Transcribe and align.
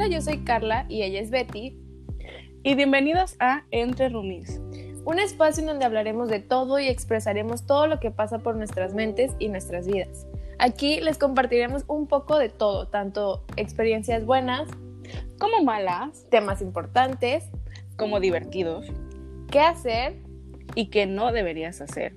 Hola, 0.00 0.08
yo 0.08 0.22
soy 0.22 0.44
Carla 0.44 0.86
y 0.88 1.02
ella 1.02 1.20
es 1.20 1.28
Betty. 1.28 1.76
Y 2.62 2.74
bienvenidos 2.74 3.36
a 3.38 3.66
Entre 3.70 4.08
Roomies, 4.08 4.58
un 5.04 5.18
espacio 5.18 5.60
en 5.60 5.66
donde 5.66 5.84
hablaremos 5.84 6.30
de 6.30 6.40
todo 6.40 6.78
y 6.78 6.88
expresaremos 6.88 7.66
todo 7.66 7.86
lo 7.86 8.00
que 8.00 8.10
pasa 8.10 8.38
por 8.38 8.56
nuestras 8.56 8.94
mentes 8.94 9.32
y 9.38 9.50
nuestras 9.50 9.86
vidas. 9.86 10.26
Aquí 10.58 11.02
les 11.02 11.18
compartiremos 11.18 11.84
un 11.86 12.06
poco 12.06 12.38
de 12.38 12.48
todo, 12.48 12.88
tanto 12.88 13.44
experiencias 13.58 14.24
buenas 14.24 14.70
como 15.38 15.62
malas, 15.62 16.24
temas 16.30 16.62
importantes 16.62 17.44
como 17.98 18.20
divertidos, 18.20 18.86
qué 19.50 19.60
hacer 19.60 20.16
y 20.74 20.86
qué 20.88 21.04
no 21.04 21.30
deberías 21.30 21.82
hacer. 21.82 22.16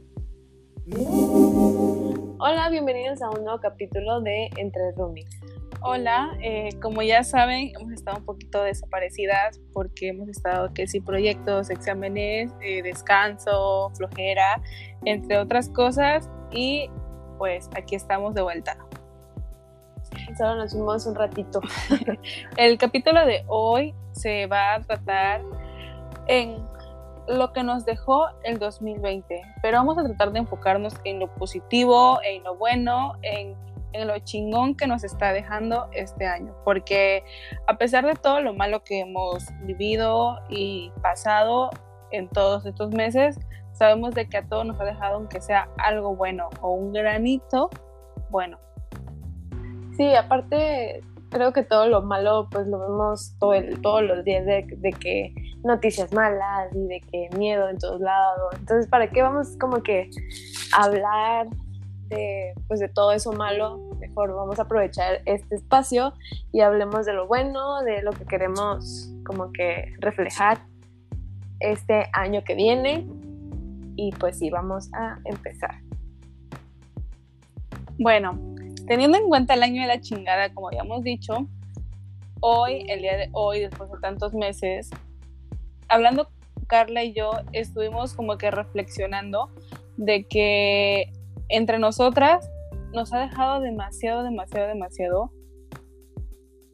Hola, 2.39 2.69
bienvenidos 2.69 3.21
a 3.21 3.29
un 3.29 3.43
nuevo 3.43 3.59
capítulo 3.59 4.21
de 4.21 4.49
Entre 4.55 4.93
Roomies. 4.95 5.42
Hola, 5.85 6.31
eh, 6.41 6.69
como 6.81 7.01
ya 7.01 7.25
saben, 7.25 7.73
hemos 7.77 7.91
estado 7.91 8.19
un 8.19 8.23
poquito 8.23 8.63
desaparecidas 8.63 9.59
porque 9.73 10.07
hemos 10.07 10.29
estado 10.29 10.73
que 10.73 10.87
sí 10.87 11.01
proyectos, 11.01 11.69
exámenes, 11.69 12.53
eh, 12.61 12.81
descanso, 12.81 13.91
flojera, 13.93 14.61
entre 15.03 15.37
otras 15.37 15.67
cosas 15.67 16.29
y 16.51 16.89
pues 17.37 17.69
aquí 17.75 17.95
estamos 17.95 18.33
de 18.33 18.43
vuelta. 18.43 18.77
Solo 20.37 20.55
nos 20.55 20.71
fuimos 20.71 21.05
un 21.05 21.15
ratito. 21.15 21.59
El 22.55 22.77
capítulo 22.77 23.25
de 23.25 23.43
hoy 23.47 23.93
se 24.13 24.47
va 24.47 24.75
a 24.75 24.81
tratar 24.83 25.41
en 26.27 26.65
lo 27.27 27.51
que 27.51 27.61
nos 27.61 27.83
dejó 27.83 28.27
el 28.43 28.57
2020, 28.57 29.41
pero 29.61 29.79
vamos 29.79 29.97
a 29.97 30.03
tratar 30.05 30.31
de 30.31 30.39
enfocarnos 30.39 30.93
en 31.03 31.19
lo 31.19 31.27
positivo, 31.35 32.19
en 32.23 32.41
lo 32.43 32.55
bueno, 32.55 33.15
en 33.21 33.53
en 33.93 34.07
lo 34.07 34.17
chingón 34.19 34.75
que 34.75 34.87
nos 34.87 35.03
está 35.03 35.31
dejando 35.31 35.87
este 35.93 36.25
año, 36.25 36.53
porque 36.65 37.23
a 37.67 37.77
pesar 37.77 38.05
de 38.05 38.13
todo 38.13 38.41
lo 38.41 38.53
malo 38.53 38.83
que 38.83 39.01
hemos 39.01 39.45
vivido 39.61 40.39
y 40.49 40.91
pasado 41.01 41.69
en 42.11 42.27
todos 42.29 42.65
estos 42.65 42.91
meses, 42.91 43.39
sabemos 43.73 44.13
de 44.13 44.27
que 44.27 44.37
a 44.37 44.47
todos 44.47 44.65
nos 44.65 44.79
ha 44.79 44.85
dejado 44.85 45.15
aunque 45.15 45.41
sea 45.41 45.69
algo 45.77 46.15
bueno 46.15 46.49
o 46.61 46.73
un 46.73 46.93
granito 46.93 47.69
bueno. 48.29 48.59
Sí, 49.95 50.13
aparte 50.15 51.01
creo 51.29 51.51
que 51.51 51.63
todo 51.63 51.87
lo 51.87 52.01
malo 52.01 52.47
pues 52.51 52.67
lo 52.67 52.79
vemos 52.79 53.35
todo 53.39 53.53
todos 53.81 54.03
los 54.03 54.23
días 54.23 54.45
de, 54.45 54.95
que 54.99 55.33
noticias 55.63 56.13
malas 56.13 56.73
y 56.73 56.87
de 56.87 57.01
que 57.01 57.29
miedo 57.37 57.67
en 57.69 57.77
todos 57.77 57.99
lados. 57.99 58.55
Entonces, 58.59 58.87
¿para 58.87 59.09
qué 59.09 59.21
vamos 59.21 59.57
como 59.59 59.81
que 59.81 60.09
hablar 60.77 61.47
de, 62.09 62.53
pues 62.67 62.79
de 62.79 62.89
todo 62.89 63.11
eso 63.11 63.31
malo, 63.33 63.89
mejor 63.99 64.33
vamos 64.33 64.59
a 64.59 64.63
aprovechar 64.63 65.21
este 65.25 65.55
espacio 65.55 66.13
y 66.51 66.61
hablemos 66.61 67.05
de 67.05 67.13
lo 67.13 67.27
bueno, 67.27 67.81
de 67.83 68.01
lo 68.01 68.11
que 68.11 68.25
queremos 68.25 69.11
como 69.25 69.51
que 69.51 69.93
reflejar 69.99 70.65
este 71.59 72.09
año 72.13 72.43
que 72.43 72.55
viene 72.55 73.07
y 73.95 74.11
pues 74.11 74.39
sí, 74.39 74.49
vamos 74.49 74.89
a 74.93 75.19
empezar. 75.25 75.81
Bueno, 77.97 78.39
teniendo 78.87 79.17
en 79.17 79.27
cuenta 79.27 79.53
el 79.53 79.63
año 79.63 79.81
de 79.81 79.87
la 79.87 80.01
chingada, 80.01 80.53
como 80.53 80.67
habíamos 80.67 81.03
dicho, 81.03 81.47
hoy, 82.39 82.85
el 82.89 83.01
día 83.01 83.17
de 83.17 83.29
hoy, 83.31 83.61
después 83.61 83.89
de 83.91 83.99
tantos 83.99 84.33
meses, 84.33 84.89
hablando 85.87 86.27
Carla 86.67 87.03
y 87.03 87.13
yo, 87.13 87.31
estuvimos 87.51 88.13
como 88.13 88.37
que 88.37 88.49
reflexionando 88.51 89.49
de 89.97 90.25
que 90.25 91.13
entre 91.53 91.77
nosotras 91.77 92.49
nos 92.93 93.13
ha 93.13 93.19
dejado 93.19 93.61
demasiado, 93.61 94.23
demasiado, 94.23 94.67
demasiado. 94.67 95.31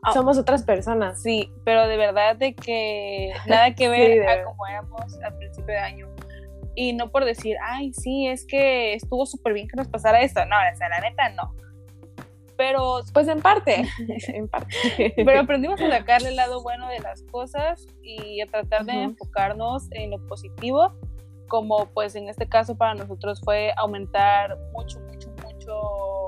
Ah, 0.01 0.13
Somos 0.13 0.37
otras 0.37 0.63
personas. 0.63 1.21
Sí, 1.21 1.51
pero 1.65 1.85
de 1.87 1.97
verdad 1.97 2.37
de 2.37 2.55
que 2.55 3.33
nada 3.45 3.75
que 3.75 3.89
ver 3.89 4.27
a 4.27 4.43
como 4.43 4.65
éramos 4.67 5.19
al 5.23 5.37
principio 5.37 5.73
de 5.73 5.79
año. 5.79 6.07
Y 6.75 6.93
no 6.93 7.11
por 7.11 7.25
decir, 7.25 7.57
ay, 7.61 7.91
sí, 7.93 8.27
es 8.27 8.45
que 8.45 8.93
estuvo 8.93 9.25
súper 9.25 9.53
bien 9.53 9.67
que 9.67 9.75
nos 9.75 9.89
pasara 9.89 10.21
esto. 10.21 10.45
No, 10.45 10.55
o 10.55 10.77
sea, 10.77 10.87
la 10.87 11.01
neta 11.01 11.29
no. 11.29 11.53
Pero, 12.55 13.01
pues 13.13 13.27
en 13.27 13.41
parte, 13.41 13.85
en 14.27 14.47
parte. 14.47 15.13
Pero 15.15 15.39
aprendimos 15.41 15.81
a 15.81 15.89
sacarle 15.89 16.29
el 16.29 16.35
lado 16.37 16.61
bueno 16.61 16.87
de 16.87 16.99
las 16.99 17.23
cosas 17.23 17.85
y 18.01 18.41
a 18.41 18.47
tratar 18.47 18.85
de 18.85 18.93
enfocarnos 19.03 19.87
en 19.91 20.11
lo 20.11 20.25
positivo 20.27 20.93
como 21.49 21.87
pues 21.87 22.15
en 22.15 22.29
este 22.29 22.47
caso 22.47 22.77
para 22.77 22.93
nosotros 22.93 23.41
fue 23.43 23.73
aumentar 23.75 24.57
mucho, 24.71 25.01
mucho, 25.01 25.29
mucho 25.43 26.27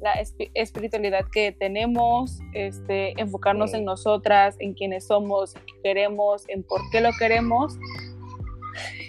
la 0.00 0.14
espiritualidad 0.54 1.26
que 1.32 1.52
tenemos, 1.52 2.38
este, 2.54 3.20
enfocarnos 3.20 3.74
en 3.74 3.84
nosotras, 3.84 4.56
en 4.60 4.72
quiénes 4.74 5.06
somos, 5.06 5.54
en 5.56 5.62
qué 5.66 5.74
queremos, 5.82 6.48
en 6.48 6.62
por 6.62 6.80
qué 6.90 7.00
lo 7.00 7.10
queremos. 7.18 7.76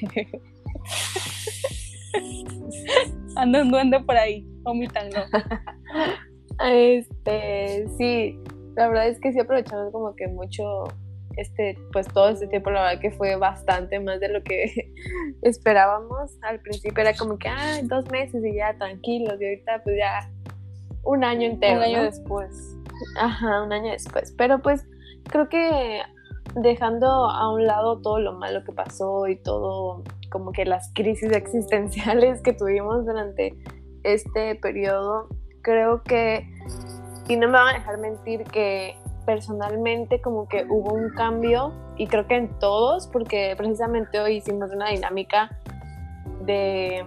Anda 3.35 3.61
un 3.61 3.69
duende 3.71 3.99
por 3.99 4.17
ahí, 4.17 4.43
vomitando. 4.63 5.17
este, 6.65 7.85
sí, 7.97 8.39
la 8.75 8.87
verdad 8.87 9.09
es 9.09 9.19
que 9.19 9.33
sí 9.33 9.39
aprovechamos 9.39 9.91
como 9.91 10.15
que 10.15 10.27
mucho 10.27 10.85
este, 11.37 11.77
pues 11.93 12.07
todo 12.07 12.29
este 12.29 12.47
tiempo 12.47 12.69
la 12.71 12.81
verdad 12.81 13.01
que 13.01 13.11
fue 13.11 13.35
bastante 13.35 13.99
más 13.99 14.19
de 14.19 14.29
lo 14.29 14.43
que 14.43 14.91
esperábamos. 15.41 16.37
Al 16.41 16.59
principio 16.59 17.01
era 17.01 17.15
como 17.15 17.37
que, 17.37 17.47
ah, 17.47 17.79
dos 17.83 18.09
meses 18.11 18.43
y 18.43 18.55
ya 18.55 18.75
tranquilos, 18.77 19.39
y 19.39 19.45
ahorita 19.45 19.83
pues 19.83 19.97
ya 19.97 20.29
un 21.03 21.23
año 21.23 21.47
entero. 21.47 21.77
Un 21.77 21.83
año 21.83 22.03
después. 22.03 22.75
Ajá, 23.19 23.63
un 23.63 23.71
año 23.71 23.91
después. 23.91 24.33
Pero 24.37 24.61
pues 24.61 24.85
creo 25.23 25.47
que 25.47 26.01
dejando 26.55 27.07
a 27.07 27.53
un 27.53 27.65
lado 27.65 28.01
todo 28.01 28.19
lo 28.19 28.33
malo 28.33 28.63
que 28.63 28.71
pasó 28.71 29.27
y 29.27 29.35
todo 29.35 30.03
como 30.29 30.51
que 30.51 30.65
las 30.65 30.91
crisis 30.93 31.31
existenciales 31.33 32.41
que 32.41 32.53
tuvimos 32.53 33.05
durante 33.05 33.55
este 34.03 34.55
periodo, 34.55 35.27
creo 35.61 36.03
que, 36.03 36.47
y 37.27 37.35
no 37.35 37.47
me 37.47 37.53
van 37.53 37.75
a 37.75 37.79
dejar 37.79 37.97
mentir 37.99 38.43
que 38.43 38.95
personalmente 39.27 40.21
como 40.21 40.47
que 40.47 40.65
hubo 40.69 40.93
un 40.93 41.09
cambio 41.09 41.73
y 41.97 42.07
creo 42.07 42.25
que 42.27 42.37
en 42.37 42.57
todos, 42.59 43.07
porque 43.07 43.53
precisamente 43.57 44.21
hoy 44.21 44.37
hicimos 44.37 44.71
una 44.71 44.87
dinámica 44.89 45.59
de, 46.45 47.05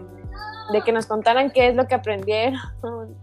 que 0.84 0.92
nos 0.92 1.06
contaran 1.06 1.50
qué 1.50 1.68
es 1.68 1.74
lo 1.74 1.86
que 1.88 1.94
aprendieron, 1.94 2.60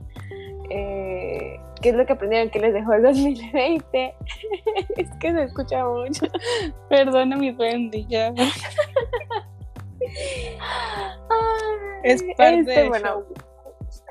eh, 0.72 1.60
qué 1.80 1.90
es 1.90 1.96
lo 1.96 2.08
que 2.08 2.14
aprendieron, 2.14 2.50
qué 2.50 2.60
les 2.60 2.74
dejó 2.74 2.94
el 2.94 3.04
2020. 3.04 4.16
es 4.98 5.10
que 5.20 5.32
se 5.32 5.44
escucha 5.44 5.86
mucho. 5.86 6.26
Perdona 6.90 7.38
mi 7.38 7.52
bendiga. 7.52 8.34
es 12.02 12.24
parte 12.36 12.60
este, 12.62 12.90
bueno, 12.90 13.26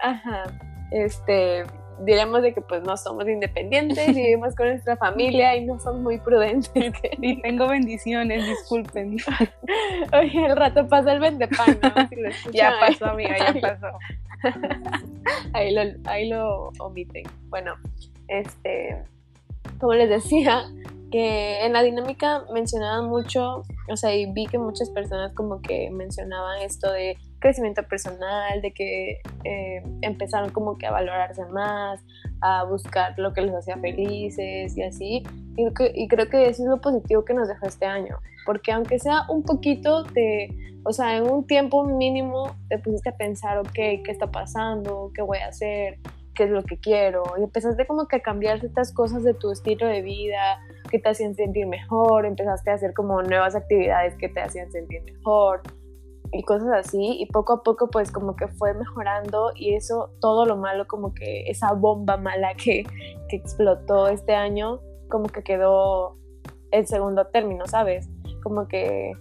Ajá. 0.01 0.45
Este, 0.93 1.65
diremos 2.01 2.43
de 2.43 2.53
que 2.55 2.61
pues 2.61 2.83
no 2.83 2.97
somos 2.97 3.29
independientes, 3.29 4.07
vivimos 4.15 4.55
con 4.55 4.69
nuestra 4.69 4.97
familia 4.97 5.57
y 5.57 5.65
no 5.65 5.79
somos 5.79 6.01
muy 6.01 6.19
prudentes. 6.19 6.73
Y 7.21 7.41
tengo 7.41 7.69
bendiciones, 7.69 8.47
disculpen. 8.47 9.17
Oye, 10.12 10.47
el 10.47 10.57
rato 10.57 10.87
pasa 10.89 11.12
el 11.12 11.21
vendepan, 11.21 11.79
¿no? 11.83 12.53
ya 12.53 12.75
pasó, 12.79 13.07
amiga, 13.07 13.37
ya 13.39 13.61
pasó. 13.61 13.99
ahí, 15.55 15.75
lo, 15.75 15.83
ahí 16.05 16.29
lo 16.29 16.73
omiten. 16.79 17.25
Bueno, 17.49 17.75
este, 18.28 19.03
como 19.78 19.95
les 19.95 20.09
decía, 20.09 20.67
que 21.11 21.65
en 21.65 21.73
la 21.73 21.83
dinámica 21.83 22.45
mencionaban 22.53 23.09
mucho, 23.09 23.63
o 23.89 23.97
sea, 23.97 24.15
y 24.15 24.31
vi 24.33 24.47
que 24.47 24.59
muchas 24.59 24.91
personas 24.91 25.33
como 25.34 25.61
que 25.63 25.91
mencionaban 25.91 26.61
esto 26.63 26.91
de 26.93 27.17
crecimiento 27.39 27.83
personal, 27.85 28.61
de 28.63 28.73
que 28.73 29.21
eh, 29.45 29.83
empezaron 30.03 30.51
como 30.51 30.79
que 30.79 30.87
a 30.87 30.91
valorarse 30.91 31.45
más, 31.47 32.01
a 32.41 32.65
buscar 32.65 33.19
lo 33.19 33.33
que 33.33 33.43
les 33.43 33.55
hacía 33.55 33.77
felices 33.77 34.77
y 34.77 34.83
así. 34.83 35.22
Y, 35.57 35.66
y 35.95 36.09
creo 36.09 36.28
que 36.28 36.49
eso 36.49 36.63
es 36.63 36.69
lo 36.69 36.81
positivo 36.81 37.25
que 37.25 37.34
nos 37.34 37.49
dejó 37.49 37.66
este 37.66 37.87
año, 37.87 38.19
porque 38.45 38.72
aunque 38.72 38.99
sea 38.99 39.22
un 39.28 39.43
poquito 39.43 40.03
de, 40.03 40.49
o 40.84 40.93
sea, 40.93 41.16
en 41.16 41.25
un 41.28 41.47
tiempo 41.47 41.84
mínimo 41.84 42.55
te 42.69 42.78
pusiste 42.78 43.10
a 43.10 43.16
pensar, 43.16 43.59
ok, 43.59 43.72
¿qué 43.72 44.03
está 44.07 44.31
pasando? 44.31 45.10
¿Qué 45.15 45.22
voy 45.22 45.39
a 45.39 45.49
hacer? 45.49 45.99
¿Qué 46.34 46.45
es 46.45 46.51
lo 46.51 46.63
que 46.63 46.78
quiero? 46.78 47.22
Y 47.39 47.43
empezaste 47.43 47.87
como 47.87 48.07
que 48.07 48.16
a 48.16 48.21
cambiar 48.21 48.60
ciertas 48.60 48.93
cosas 48.93 49.25
de 49.25 49.33
tu 49.33 49.51
estilo 49.51 49.87
de 49.87 50.03
vida, 50.03 50.60
que 50.91 50.99
te 50.99 51.09
hacían 51.09 51.34
sentir 51.34 51.66
mejor, 51.66 52.27
empezaste 52.27 52.71
a 52.71 52.75
hacer 52.75 52.93
como 52.93 53.22
nuevas 53.22 53.55
actividades 53.55 54.15
que 54.16 54.28
te 54.28 54.41
hacían 54.41 54.71
sentir 54.71 55.03
mejor 55.03 55.63
y 56.33 56.43
cosas 56.43 56.69
así 56.73 57.17
y 57.19 57.27
poco 57.27 57.55
a 57.55 57.63
poco 57.63 57.89
pues 57.89 58.11
como 58.11 58.37
que 58.37 58.49
fue 58.49 58.75
mejorando 58.75 59.53
y 59.55 59.75
eso 59.75 60.11
todo 60.21 60.45
lo 60.45 60.57
malo 60.57 60.87
como 60.87 61.15
que 61.15 61.49
esa 61.49 61.73
bomba 61.73 62.17
mala 62.17 62.55
que, 62.55 62.84
que 63.28 63.37
explotó 63.37 64.09
este 64.09 64.34
año 64.34 64.81
como 65.09 65.28
que 65.28 65.43
quedó 65.43 66.17
el 66.71 66.87
segundo 66.87 67.27
término, 67.27 67.67
¿sabes? 67.67 68.09
Como 68.43 68.69
que 68.69 69.13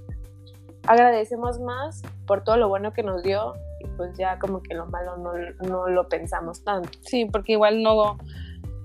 agradecemos 0.87 1.59
más 1.59 2.01
por 2.25 2.43
todo 2.43 2.57
lo 2.57 2.69
bueno 2.69 2.93
que 2.93 3.03
nos 3.03 3.23
dio 3.23 3.53
y 3.79 3.87
pues 3.97 4.17
ya 4.17 4.39
como 4.39 4.61
que 4.61 4.73
lo 4.73 4.85
malo 4.87 5.17
no, 5.17 5.33
no 5.67 5.87
lo 5.87 6.07
pensamos 6.07 6.63
tanto. 6.63 6.89
Sí, 7.01 7.25
porque 7.25 7.53
igual 7.53 7.81
no, 7.81 8.17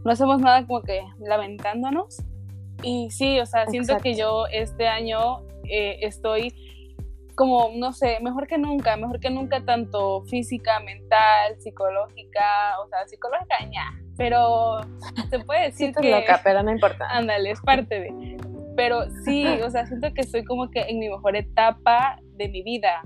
no 0.04 0.10
hacemos 0.10 0.40
nada 0.40 0.66
como 0.66 0.82
que 0.82 1.02
lamentándonos, 1.18 2.22
Y 2.82 3.10
sí, 3.10 3.40
o 3.40 3.46
sea, 3.46 3.66
siento 3.66 3.98
que 3.98 4.14
yo 4.14 4.46
este 4.46 4.88
año 4.88 5.42
eh, 5.64 5.98
estoy 6.02 6.54
como, 7.40 7.70
no 7.74 7.94
sé, 7.94 8.18
mejor 8.20 8.46
que 8.46 8.58
nunca, 8.58 8.98
mejor 8.98 9.18
que 9.18 9.30
nunca 9.30 9.64
tanto 9.64 10.20
física, 10.24 10.78
mental, 10.80 11.56
psicológica, 11.58 12.78
o 12.84 12.88
sea, 12.88 13.08
psicológica 13.08 13.56
ya, 13.72 13.98
pero 14.18 14.80
se 15.30 15.38
puede 15.38 15.62
decir 15.62 15.94
que... 15.94 16.10
loca, 16.10 16.42
pero 16.44 16.62
no 16.62 16.70
importa. 16.70 17.06
Ándale, 17.08 17.52
es 17.52 17.60
parte 17.62 17.98
de... 17.98 18.36
Pero 18.76 19.08
sí, 19.24 19.46
o 19.64 19.70
sea, 19.70 19.86
siento 19.86 20.12
que 20.12 20.20
estoy 20.20 20.44
como 20.44 20.70
que 20.70 20.82
en 20.82 20.98
mi 20.98 21.08
mejor 21.08 21.34
etapa 21.34 22.18
de 22.34 22.46
mi 22.50 22.62
vida, 22.62 23.00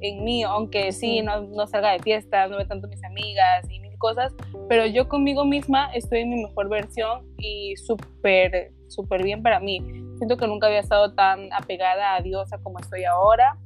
en 0.00 0.24
mí, 0.24 0.42
aunque 0.42 0.92
sí, 0.92 1.22
no, 1.22 1.40
no 1.40 1.66
salga 1.66 1.92
de 1.92 2.00
fiestas, 2.00 2.50
no 2.50 2.58
ve 2.58 2.66
tanto 2.66 2.86
mis 2.86 3.02
amigas 3.02 3.64
y 3.70 3.80
mil 3.80 3.96
cosas, 3.96 4.34
pero 4.68 4.84
yo 4.84 5.08
conmigo 5.08 5.46
misma 5.46 5.90
estoy 5.94 6.18
en 6.18 6.28
mi 6.28 6.42
mejor 6.44 6.68
versión 6.68 7.26
y 7.38 7.74
súper, 7.76 8.72
súper 8.88 9.22
bien 9.22 9.42
para 9.42 9.58
mí. 9.58 9.82
Siento 10.20 10.36
que 10.36 10.46
nunca 10.46 10.66
había 10.66 10.80
estado 10.80 11.14
tan 11.14 11.50
apegada 11.50 12.14
a 12.14 12.20
Dios 12.20 12.50
como 12.62 12.78
estoy 12.78 13.04
ahora. 13.04 13.56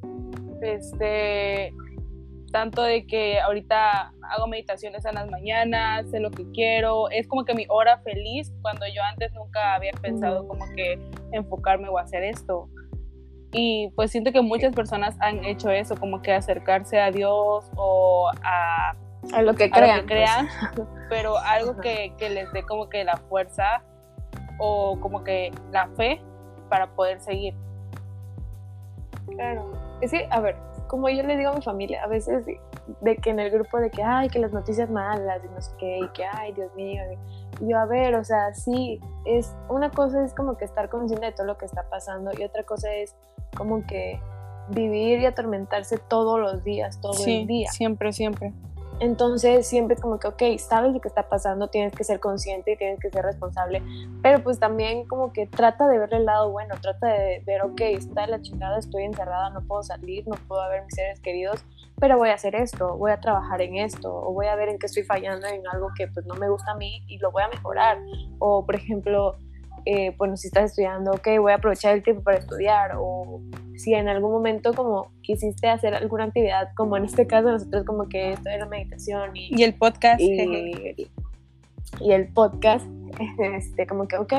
Este, 0.62 1.74
tanto 2.52 2.84
de 2.84 3.08
que 3.08 3.40
ahorita 3.40 4.12
hago 4.30 4.46
meditaciones 4.46 5.04
en 5.04 5.16
las 5.16 5.28
mañanas, 5.28 6.08
sé 6.12 6.20
lo 6.20 6.30
que 6.30 6.48
quiero, 6.52 7.10
es 7.10 7.26
como 7.26 7.44
que 7.44 7.54
mi 7.54 7.66
hora 7.68 7.98
feliz 7.98 8.52
cuando 8.62 8.86
yo 8.86 9.02
antes 9.02 9.32
nunca 9.32 9.74
había 9.74 9.90
pensado 10.00 10.46
como 10.46 10.64
que 10.76 10.96
enfocarme 11.32 11.88
o 11.88 11.98
hacer 11.98 12.22
esto. 12.22 12.68
Y 13.50 13.90
pues 13.96 14.12
siento 14.12 14.30
que 14.30 14.40
muchas 14.40 14.72
personas 14.72 15.16
han 15.18 15.44
hecho 15.44 15.70
eso, 15.70 15.96
como 15.96 16.22
que 16.22 16.34
acercarse 16.34 17.00
a 17.00 17.10
Dios 17.10 17.68
o 17.74 18.30
a, 18.44 18.94
a 19.32 19.42
lo 19.42 19.54
que 19.54 19.72
crean, 19.72 20.06
crean 20.06 20.46
pues. 20.76 20.86
pero 21.08 21.36
algo 21.36 21.78
que, 21.78 22.12
que, 22.16 22.30
les 22.30 22.52
dé 22.52 22.62
como 22.62 22.88
que 22.88 23.02
la 23.02 23.16
fuerza 23.16 23.82
o 24.60 25.00
como 25.00 25.24
que 25.24 25.50
la 25.72 25.88
fe 25.96 26.20
para 26.74 26.88
poder 26.88 27.20
seguir. 27.20 27.54
Claro. 29.28 29.70
Es 30.00 30.10
que, 30.10 30.26
a 30.28 30.40
ver, 30.40 30.56
como 30.88 31.08
yo 31.08 31.22
le 31.22 31.36
digo 31.36 31.50
a 31.50 31.54
mi 31.54 31.62
familia, 31.62 32.02
a 32.02 32.08
veces 32.08 32.44
de, 32.46 33.16
que 33.18 33.30
en 33.30 33.38
el 33.38 33.52
grupo 33.52 33.78
de 33.78 33.92
que, 33.92 34.02
ay, 34.02 34.28
que 34.28 34.40
las 34.40 34.52
noticias 34.52 34.90
malas 34.90 35.40
y 35.44 35.54
no 35.54 35.60
sé 35.60 35.70
qué, 35.78 35.98
y 35.98 36.08
que, 36.08 36.24
ay, 36.24 36.52
Dios 36.52 36.74
mío. 36.74 37.00
Y 37.60 37.68
yo, 37.68 37.78
a 37.78 37.86
ver, 37.86 38.16
o 38.16 38.24
sea, 38.24 38.52
sí, 38.54 39.00
es, 39.24 39.54
una 39.68 39.92
cosa 39.92 40.24
es 40.24 40.34
como 40.34 40.56
que 40.56 40.64
estar 40.64 40.88
consciente 40.88 41.26
de 41.26 41.32
todo 41.32 41.46
lo 41.46 41.56
que 41.56 41.64
está 41.64 41.88
pasando 41.88 42.32
y 42.36 42.42
otra 42.42 42.64
cosa 42.64 42.92
es 42.92 43.14
como 43.56 43.86
que 43.86 44.18
vivir 44.70 45.20
y 45.20 45.26
atormentarse 45.26 45.98
todos 45.98 46.40
los 46.40 46.64
días, 46.64 47.00
todo 47.00 47.24
el 47.24 47.46
día. 47.46 47.70
Siempre, 47.70 48.12
siempre. 48.12 48.52
Entonces 49.00 49.66
siempre 49.66 49.96
como 49.96 50.18
que, 50.18 50.28
ok, 50.28 50.42
sabes 50.58 50.92
lo 50.92 51.00
que 51.00 51.08
está 51.08 51.28
pasando, 51.28 51.68
tienes 51.68 51.92
que 51.92 52.04
ser 52.04 52.20
consciente 52.20 52.72
y 52.72 52.76
tienes 52.76 53.00
que 53.00 53.10
ser 53.10 53.24
responsable, 53.24 53.82
pero 54.22 54.42
pues 54.42 54.60
también 54.60 55.06
como 55.08 55.32
que 55.32 55.46
trata 55.46 55.88
de 55.88 55.98
ver 55.98 56.14
el 56.14 56.24
lado 56.24 56.50
bueno, 56.50 56.74
trata 56.80 57.08
de 57.08 57.42
ver, 57.44 57.62
ok, 57.62 57.80
está 57.80 58.26
la 58.26 58.40
chingada, 58.40 58.78
estoy 58.78 59.04
encerrada, 59.04 59.50
no 59.50 59.62
puedo 59.62 59.82
salir, 59.82 60.26
no 60.28 60.36
puedo 60.46 60.66
ver 60.68 60.84
mis 60.84 60.94
seres 60.94 61.20
queridos, 61.20 61.64
pero 61.98 62.18
voy 62.18 62.30
a 62.30 62.34
hacer 62.34 62.54
esto, 62.54 62.96
voy 62.96 63.10
a 63.10 63.20
trabajar 63.20 63.62
en 63.62 63.76
esto, 63.76 64.14
o 64.14 64.32
voy 64.32 64.46
a 64.46 64.54
ver 64.54 64.68
en 64.68 64.78
qué 64.78 64.86
estoy 64.86 65.02
fallando 65.02 65.46
en 65.46 65.66
algo 65.66 65.88
que 65.96 66.06
pues 66.08 66.24
no 66.26 66.34
me 66.34 66.48
gusta 66.48 66.72
a 66.72 66.76
mí 66.76 67.02
y 67.08 67.18
lo 67.18 67.30
voy 67.32 67.42
a 67.42 67.48
mejorar. 67.48 67.98
O 68.38 68.64
por 68.64 68.76
ejemplo, 68.76 69.36
eh, 69.86 70.14
bueno, 70.16 70.36
si 70.36 70.46
estás 70.46 70.70
estudiando, 70.70 71.12
ok, 71.12 71.28
voy 71.40 71.52
a 71.52 71.56
aprovechar 71.56 71.94
el 71.94 72.02
tiempo 72.02 72.22
para 72.22 72.38
estudiar, 72.38 72.92
o 72.96 73.40
si 73.76 73.94
en 73.94 74.08
algún 74.08 74.32
momento 74.32 74.72
como 74.72 75.10
quisiste 75.22 75.68
hacer 75.68 75.94
alguna 75.94 76.24
actividad, 76.24 76.70
como 76.76 76.96
en 76.96 77.04
este 77.04 77.26
caso 77.26 77.50
nosotros 77.50 77.84
como 77.84 78.08
que 78.08 78.32
esto 78.32 78.48
de 78.48 78.58
la 78.58 78.66
meditación 78.66 79.36
y, 79.36 79.62
el 79.62 79.74
podcast. 79.74 80.20
Y, 80.20 81.08
y, 82.00 82.12
el 82.12 82.28
podcast, 82.28 82.86
este, 83.56 83.86
como 83.86 84.08
que, 84.08 84.16
ok, 84.16 84.32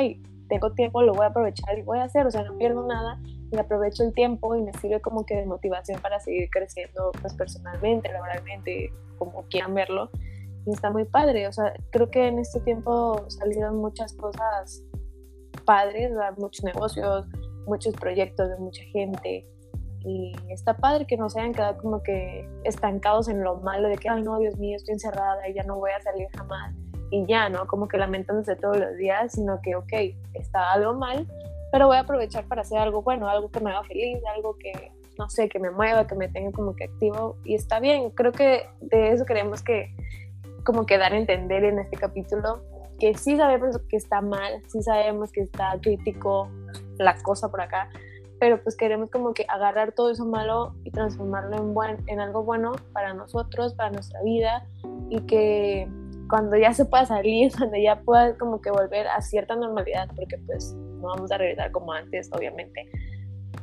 tengo 0.49 0.71
tiempo, 0.73 1.01
lo 1.01 1.13
voy 1.13 1.25
a 1.25 1.29
aprovechar 1.29 1.77
y 1.77 1.83
voy 1.83 1.99
a 1.99 2.03
hacer, 2.03 2.25
o 2.25 2.31
sea, 2.31 2.43
no 2.43 2.57
pierdo 2.57 2.85
nada 2.87 3.19
y 3.51 3.57
aprovecho 3.57 4.03
el 4.03 4.13
tiempo 4.13 4.55
y 4.55 4.61
me 4.61 4.73
sirve 4.73 4.99
como 5.01 5.25
que 5.25 5.35
de 5.35 5.45
motivación 5.45 6.01
para 6.01 6.19
seguir 6.19 6.49
creciendo 6.49 7.11
pues 7.21 7.33
personalmente, 7.33 8.11
laboralmente, 8.11 8.91
como 9.17 9.43
quieran 9.43 9.73
verlo. 9.73 10.09
Y 10.65 10.71
está 10.71 10.89
muy 10.89 11.05
padre, 11.05 11.47
o 11.47 11.53
sea, 11.53 11.73
creo 11.91 12.09
que 12.09 12.27
en 12.27 12.39
este 12.39 12.59
tiempo 12.59 13.23
salieron 13.29 13.77
muchas 13.77 14.13
cosas 14.13 14.83
padres, 15.65 16.11
muchos 16.37 16.63
negocios, 16.63 17.25
muchos 17.65 17.93
proyectos 17.93 18.49
de 18.49 18.57
mucha 18.57 18.83
gente. 18.83 19.45
Y 20.01 20.33
está 20.49 20.77
padre 20.77 21.07
que 21.07 21.17
no 21.17 21.29
se 21.29 21.39
hayan 21.39 21.53
quedado 21.53 21.77
como 21.77 22.03
que 22.03 22.47
estancados 22.63 23.27
en 23.27 23.43
lo 23.43 23.57
malo 23.57 23.87
de 23.87 23.97
que, 23.97 24.07
ay, 24.07 24.21
no, 24.21 24.37
Dios 24.37 24.55
mío, 24.57 24.75
estoy 24.75 24.93
encerrada 24.93 25.47
y 25.49 25.53
ya 25.53 25.63
no 25.63 25.77
voy 25.77 25.91
a 25.91 26.01
salir 26.01 26.27
jamás. 26.35 26.75
Y 27.09 27.25
ya, 27.25 27.49
¿no? 27.49 27.65
Como 27.65 27.87
que 27.87 27.97
lamentándose 27.97 28.55
todos 28.55 28.77
los 28.77 28.95
días, 28.97 29.33
sino 29.33 29.59
que, 29.61 29.75
ok, 29.75 29.93
está 30.33 30.73
algo 30.73 30.93
mal, 30.93 31.27
pero 31.71 31.87
voy 31.87 31.97
a 31.97 32.01
aprovechar 32.01 32.47
para 32.47 32.61
hacer 32.61 32.77
algo 32.77 33.01
bueno, 33.01 33.27
algo 33.27 33.49
que 33.49 33.59
me 33.59 33.71
haga 33.71 33.83
feliz, 33.83 34.19
algo 34.35 34.55
que, 34.57 34.91
no 35.17 35.29
sé, 35.29 35.49
que 35.49 35.59
me 35.59 35.71
mueva, 35.71 36.05
que 36.05 36.15
me 36.15 36.27
tenga 36.27 36.51
como 36.51 36.75
que 36.75 36.85
activo. 36.85 37.37
Y 37.43 37.55
está 37.55 37.79
bien, 37.79 38.11
creo 38.11 38.31
que 38.31 38.67
de 38.81 39.11
eso 39.11 39.25
queremos 39.25 39.63
que, 39.63 39.95
como 40.63 40.85
que 40.85 40.97
dar 40.97 41.13
a 41.13 41.17
entender 41.17 41.63
en 41.63 41.79
este 41.79 41.97
capítulo, 41.97 42.61
que 42.99 43.13
sí 43.15 43.37
sabemos 43.37 43.77
que 43.89 43.97
está 43.97 44.21
mal, 44.21 44.61
sí 44.67 44.81
sabemos 44.81 45.31
que 45.31 45.41
está 45.41 45.77
crítico 45.81 46.49
la 46.97 47.15
cosa 47.21 47.49
por 47.49 47.61
acá, 47.61 47.89
pero 48.39 48.61
pues 48.61 48.75
queremos 48.75 49.09
como 49.09 49.33
que 49.33 49.45
agarrar 49.47 49.91
todo 49.93 50.11
eso 50.11 50.25
malo 50.25 50.75
y 50.83 50.91
transformarlo 50.91 51.57
en, 51.57 51.73
buen, 51.73 51.97
en 52.07 52.19
algo 52.19 52.43
bueno 52.43 52.73
para 52.93 53.13
nosotros, 53.13 53.73
para 53.73 53.91
nuestra 53.91 54.21
vida 54.23 54.65
y 55.09 55.21
que 55.21 55.87
cuando 56.29 56.57
ya 56.57 56.73
se 56.73 56.85
pueda 56.85 57.05
salir, 57.05 57.51
cuando 57.57 57.77
ya 57.77 58.01
pueda 58.01 58.37
como 58.37 58.61
que 58.61 58.71
volver 58.71 59.07
a 59.07 59.21
cierta 59.21 59.55
normalidad, 59.55 60.09
porque 60.15 60.37
pues 60.39 60.73
no 60.73 61.07
vamos 61.07 61.31
a 61.31 61.37
regresar 61.37 61.71
como 61.71 61.91
antes, 61.93 62.29
obviamente, 62.33 62.89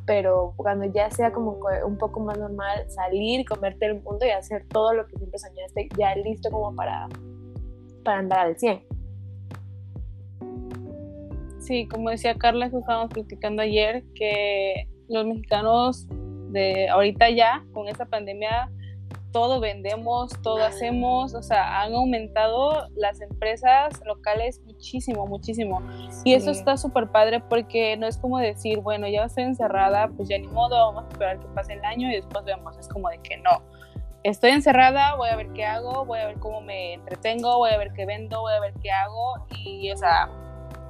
pero 0.06 0.54
cuando 0.56 0.86
ya 0.86 1.10
sea 1.10 1.32
como 1.32 1.58
un 1.84 1.98
poco 1.98 2.20
más 2.20 2.38
normal, 2.38 2.88
salir, 2.88 3.46
comerte 3.46 3.86
el 3.86 4.02
mundo 4.02 4.24
y 4.26 4.30
hacer 4.30 4.66
todo 4.68 4.94
lo 4.94 5.06
que 5.06 5.16
siempre 5.16 5.38
soñaste, 5.38 5.88
ya 5.96 6.14
listo 6.16 6.50
como 6.50 6.74
para, 6.74 7.08
para 8.04 8.18
andar 8.18 8.40
al 8.40 8.56
100. 8.56 8.91
Sí, 11.72 11.86
como 11.86 12.10
decía 12.10 12.34
Carla, 12.34 12.66
eso 12.66 12.80
estábamos 12.80 13.08
platicando 13.14 13.62
ayer, 13.62 14.04
que 14.14 14.86
los 15.08 15.24
mexicanos 15.24 16.06
de 16.50 16.90
ahorita 16.90 17.30
ya, 17.30 17.64
con 17.72 17.88
esta 17.88 18.04
pandemia, 18.04 18.70
todo 19.32 19.58
vendemos, 19.58 20.32
todo 20.42 20.62
hacemos, 20.62 21.32
o 21.32 21.42
sea, 21.42 21.80
han 21.80 21.94
aumentado 21.94 22.88
las 22.94 23.22
empresas 23.22 24.02
locales 24.04 24.60
muchísimo, 24.66 25.26
muchísimo. 25.26 25.80
Y 26.26 26.34
eso 26.34 26.50
está 26.50 26.76
súper 26.76 27.10
padre 27.10 27.40
porque 27.40 27.96
no 27.96 28.06
es 28.06 28.18
como 28.18 28.36
decir, 28.36 28.80
bueno, 28.80 29.08
ya 29.08 29.24
estoy 29.24 29.44
encerrada, 29.44 30.08
pues 30.08 30.28
ya 30.28 30.36
ni 30.36 30.48
modo, 30.48 30.76
vamos 30.76 31.04
a 31.04 31.08
esperar 31.08 31.40
que 31.40 31.46
pase 31.54 31.72
el 31.72 31.84
año 31.86 32.10
y 32.10 32.16
después 32.16 32.44
vemos. 32.44 32.76
Es 32.76 32.86
como 32.86 33.08
de 33.08 33.16
que 33.22 33.38
no. 33.38 33.62
Estoy 34.24 34.50
encerrada, 34.50 35.14
voy 35.14 35.30
a 35.30 35.36
ver 35.36 35.48
qué 35.54 35.64
hago, 35.64 36.04
voy 36.04 36.18
a 36.18 36.26
ver 36.26 36.38
cómo 36.38 36.60
me 36.60 36.92
entretengo, 36.92 37.56
voy 37.56 37.70
a 37.70 37.78
ver 37.78 37.94
qué 37.94 38.04
vendo, 38.04 38.42
voy 38.42 38.52
a 38.52 38.60
ver 38.60 38.74
qué 38.82 38.90
hago. 38.90 39.46
Y, 39.64 39.90
o 39.90 39.96
sea, 39.96 40.28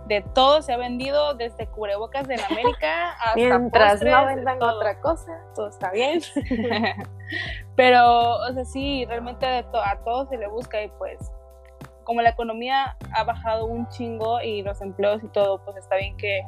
de 0.07 0.23
todo 0.35 0.63
se 0.63 0.73
ha 0.73 0.77
vendido, 0.77 1.35
desde 1.35 1.67
cubrebocas 1.67 2.29
en 2.29 2.41
América 2.41 3.13
hasta 3.21 3.35
Mientras 3.37 4.03
no 4.03 4.27
vendan 4.27 4.63
otra 4.63 5.01
cosa, 5.01 5.33
todo 5.55 5.69
está 5.69 5.91
bien. 5.91 6.21
Pero, 7.77 8.37
o 8.37 8.53
sea, 8.53 8.65
sí, 8.65 9.05
realmente 9.07 9.47
a 9.47 9.99
todo 10.05 10.27
se 10.29 10.37
le 10.37 10.49
busca 10.49 10.83
y 10.83 10.89
pues 10.99 11.19
como 12.05 12.21
la 12.21 12.31
economía 12.31 12.97
ha 13.15 13.25
bajado 13.25 13.67
un 13.67 13.89
chingo 13.89 14.41
y 14.41 14.63
los 14.63 14.81
empleos 14.81 15.23
y 15.23 15.29
todo, 15.29 15.65
pues 15.65 15.77
está 15.77 15.97
bien 15.97 16.17
que 16.17 16.43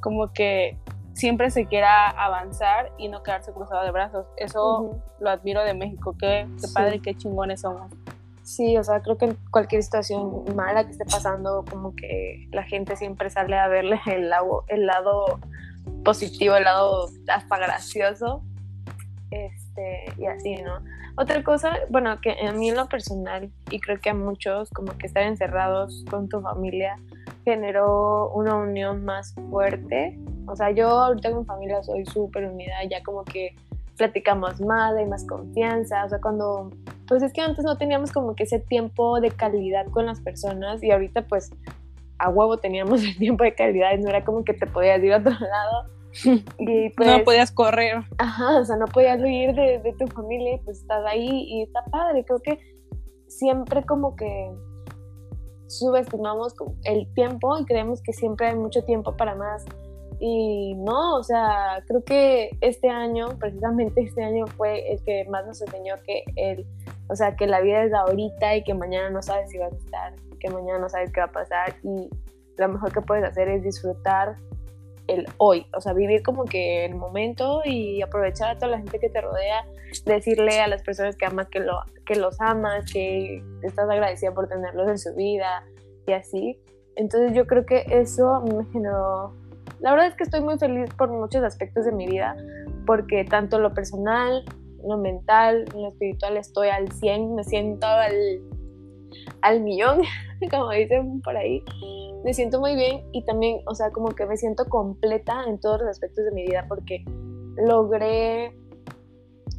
como 0.00 0.32
que 0.32 0.78
siempre 1.14 1.50
se 1.50 1.66
quiera 1.66 2.10
avanzar 2.10 2.92
y 2.98 3.08
no 3.08 3.22
quedarse 3.22 3.52
cruzado 3.52 3.84
de 3.84 3.90
brazos. 3.90 4.26
Eso 4.36 5.00
lo 5.18 5.30
admiro 5.30 5.64
de 5.64 5.74
México, 5.74 6.14
qué, 6.18 6.46
qué 6.60 6.68
padre, 6.72 7.00
qué 7.00 7.14
chingones 7.14 7.62
somos. 7.62 7.90
Sí, 8.48 8.78
o 8.78 8.82
sea, 8.82 9.02
creo 9.02 9.18
que 9.18 9.26
en 9.26 9.36
cualquier 9.50 9.82
situación 9.82 10.42
mala 10.56 10.84
que 10.84 10.92
esté 10.92 11.04
pasando, 11.04 11.66
como 11.70 11.94
que 11.94 12.48
la 12.50 12.62
gente 12.62 12.96
siempre 12.96 13.28
sale 13.28 13.58
a 13.58 13.68
verle 13.68 14.00
el 14.06 14.30
lado, 14.30 14.64
el 14.68 14.86
lado 14.86 15.38
positivo, 16.02 16.56
el 16.56 16.64
lado 16.64 17.10
hasta 17.28 17.58
gracioso, 17.58 18.42
este, 19.30 20.06
y 20.16 20.24
así, 20.24 20.56
¿no? 20.62 20.82
Otra 21.18 21.44
cosa, 21.44 21.74
bueno, 21.90 22.18
que 22.22 22.36
a 22.40 22.50
mí 22.52 22.70
en 22.70 22.76
lo 22.76 22.88
personal, 22.88 23.52
y 23.70 23.80
creo 23.80 24.00
que 24.00 24.08
a 24.08 24.14
muchos, 24.14 24.70
como 24.70 24.96
que 24.96 25.08
estar 25.08 25.24
encerrados 25.24 26.06
con 26.10 26.30
tu 26.30 26.40
familia, 26.40 26.98
generó 27.44 28.30
una 28.30 28.56
unión 28.56 29.04
más 29.04 29.34
fuerte. 29.50 30.18
O 30.46 30.56
sea, 30.56 30.70
yo 30.70 30.88
ahorita 30.88 31.32
con 31.32 31.40
mi 31.40 31.44
familia 31.44 31.82
soy 31.82 32.06
súper 32.06 32.46
unida, 32.46 32.82
ya 32.90 33.02
como 33.02 33.24
que 33.24 33.54
platicamos 33.98 34.58
más, 34.62 34.96
hay 34.96 35.04
más 35.04 35.26
confianza, 35.26 36.06
o 36.06 36.08
sea, 36.08 36.18
cuando, 36.18 36.70
pues 37.08 37.22
es 37.22 37.32
que 37.32 37.40
antes 37.40 37.64
no 37.64 37.76
teníamos 37.76 38.12
como 38.12 38.34
que 38.34 38.44
ese 38.44 38.60
tiempo 38.60 39.20
de 39.20 39.30
calidad 39.30 39.86
con 39.86 40.06
las 40.06 40.20
personas 40.20 40.82
y 40.82 40.90
ahorita 40.90 41.26
pues 41.26 41.50
a 42.18 42.28
huevo 42.28 42.58
teníamos 42.58 43.02
el 43.04 43.16
tiempo 43.16 43.44
de 43.44 43.54
calidad, 43.54 43.96
no 43.98 44.08
era 44.08 44.24
como 44.24 44.44
que 44.44 44.54
te 44.54 44.66
podías 44.66 45.02
ir 45.02 45.12
a 45.12 45.18
otro 45.18 45.32
lado. 45.32 45.98
Y 46.58 46.88
pues, 46.90 47.06
no 47.06 47.22
podías 47.22 47.52
correr. 47.52 48.02
Ajá, 48.16 48.58
o 48.58 48.64
sea, 48.64 48.76
no 48.76 48.86
podías 48.86 49.20
huir 49.20 49.54
de, 49.54 49.78
de 49.78 49.92
tu 49.92 50.06
familia 50.08 50.54
y 50.54 50.58
pues 50.58 50.80
estás 50.80 51.04
ahí 51.06 51.28
y 51.28 51.62
está 51.62 51.84
padre, 51.84 52.24
creo 52.24 52.40
que 52.40 52.58
siempre 53.28 53.84
como 53.84 54.16
que 54.16 54.50
subestimamos 55.68 56.54
el 56.84 57.12
tiempo 57.12 57.58
y 57.58 57.64
creemos 57.66 58.02
que 58.02 58.12
siempre 58.12 58.48
hay 58.48 58.56
mucho 58.56 58.82
tiempo 58.84 59.16
para 59.16 59.34
más. 59.34 59.64
Y 60.18 60.74
no, 60.74 61.16
o 61.16 61.22
sea, 61.22 61.84
creo 61.86 62.02
que 62.02 62.50
este 62.60 62.88
año, 62.88 63.28
precisamente 63.38 64.02
este 64.02 64.24
año 64.24 64.46
fue 64.46 64.92
el 64.92 65.04
que 65.04 65.24
más 65.26 65.46
nos 65.46 65.60
enseñó 65.60 65.94
que 66.04 66.24
el, 66.34 66.66
o 67.08 67.16
sea, 67.16 67.36
que 67.36 67.46
la 67.46 67.60
vida 67.60 67.84
es 67.84 67.92
ahorita 67.92 68.56
y 68.56 68.64
que 68.64 68.74
mañana 68.74 69.10
no 69.10 69.22
sabes 69.22 69.50
si 69.50 69.58
vas 69.58 69.72
a 69.72 69.76
estar, 69.76 70.14
que 70.38 70.50
mañana 70.50 70.78
no 70.78 70.88
sabes 70.88 71.10
qué 71.12 71.20
va 71.20 71.26
a 71.26 71.32
pasar. 71.32 71.74
Y 71.82 72.08
lo 72.56 72.68
mejor 72.68 72.92
que 72.92 73.00
puedes 73.00 73.24
hacer 73.24 73.48
es 73.48 73.62
disfrutar 73.62 74.36
el 75.08 75.26
hoy, 75.38 75.66
o 75.74 75.80
sea, 75.80 75.94
vivir 75.94 76.22
como 76.22 76.44
que 76.44 76.84
el 76.84 76.94
momento 76.94 77.62
y 77.64 78.02
aprovechar 78.02 78.50
a 78.50 78.58
toda 78.58 78.72
la 78.72 78.78
gente 78.78 78.98
que 78.98 79.08
te 79.08 79.20
rodea, 79.20 79.64
decirle 80.04 80.60
a 80.60 80.68
las 80.68 80.82
personas 80.82 81.16
que 81.16 81.24
amas 81.24 81.48
que, 81.48 81.60
lo, 81.60 81.80
que 82.04 82.14
los 82.14 82.38
amas, 82.40 82.84
que 82.92 83.42
estás 83.62 83.88
agradecida 83.88 84.32
por 84.32 84.48
tenerlos 84.48 84.88
en 84.88 84.98
su 84.98 85.14
vida 85.14 85.64
y 86.06 86.12
así. 86.12 86.60
Entonces 86.94 87.32
yo 87.32 87.46
creo 87.46 87.64
que 87.64 87.84
eso 87.88 88.42
me 88.42 88.64
generó... 88.66 89.34
La 89.80 89.92
verdad 89.92 90.08
es 90.08 90.14
que 90.14 90.24
estoy 90.24 90.40
muy 90.40 90.58
feliz 90.58 90.90
por 90.94 91.08
muchos 91.08 91.42
aspectos 91.42 91.84
de 91.84 91.92
mi 91.92 92.06
vida, 92.06 92.36
porque 92.84 93.24
tanto 93.24 93.58
lo 93.58 93.72
personal, 93.72 94.44
lo 94.86 94.98
mental, 94.98 95.64
lo 95.74 95.88
espiritual 95.88 96.36
estoy 96.36 96.68
al 96.68 96.90
100, 96.90 97.34
me 97.34 97.44
siento 97.44 97.86
al, 97.86 98.40
al 99.42 99.60
millón, 99.62 100.02
como 100.50 100.70
dicen 100.70 101.20
por 101.22 101.36
ahí 101.36 101.62
me 102.24 102.34
siento 102.34 102.60
muy 102.60 102.74
bien 102.74 103.02
y 103.12 103.24
también, 103.24 103.60
o 103.66 103.74
sea, 103.74 103.90
como 103.90 104.08
que 104.08 104.26
me 104.26 104.36
siento 104.36 104.64
completa 104.66 105.44
en 105.46 105.58
todos 105.60 105.80
los 105.80 105.88
aspectos 105.88 106.24
de 106.24 106.32
mi 106.32 106.44
vida 106.46 106.66
porque 106.68 107.04
logré, 107.56 108.54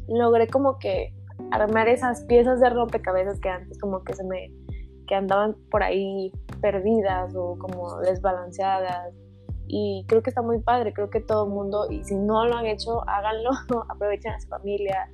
logré 0.08 0.46
como 0.48 0.78
que 0.78 1.14
armar 1.50 1.88
esas 1.88 2.22
piezas 2.24 2.60
de 2.60 2.70
rompecabezas 2.70 3.40
que 3.40 3.48
antes 3.48 3.78
como 3.78 4.04
que 4.04 4.14
se 4.14 4.24
me, 4.24 4.52
que 5.06 5.14
andaban 5.14 5.56
por 5.70 5.82
ahí 5.82 6.32
perdidas 6.60 7.34
o 7.34 7.56
como 7.58 7.98
desbalanceadas. 8.00 9.14
Y 9.72 10.04
creo 10.08 10.20
que 10.20 10.30
está 10.30 10.42
muy 10.42 10.58
padre, 10.58 10.92
creo 10.92 11.10
que 11.10 11.20
todo 11.20 11.44
el 11.44 11.50
mundo, 11.50 11.86
y 11.88 12.02
si 12.02 12.16
no 12.16 12.44
lo 12.44 12.56
han 12.56 12.66
hecho, 12.66 13.08
háganlo, 13.08 13.50
aprovechen 13.88 14.32
a 14.32 14.40
su 14.40 14.48
familia, 14.48 15.08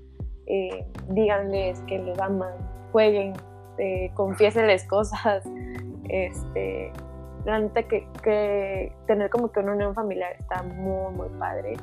eh, 0.46 0.86
díganles 1.10 1.78
que 1.82 1.98
los 1.98 2.18
aman, 2.18 2.54
jueguen, 2.90 3.34
eh, 3.76 4.10
cosas, 4.88 5.44
este, 6.08 6.90
realmente 7.44 7.84
que, 7.84 8.08
que 8.22 8.96
tener 9.06 9.28
como 9.28 9.52
que 9.52 9.60
una 9.60 9.72
unión 9.72 9.94
familiar 9.94 10.34
está 10.38 10.62
muy, 10.62 11.12
muy 11.12 11.28
padre. 11.38 11.75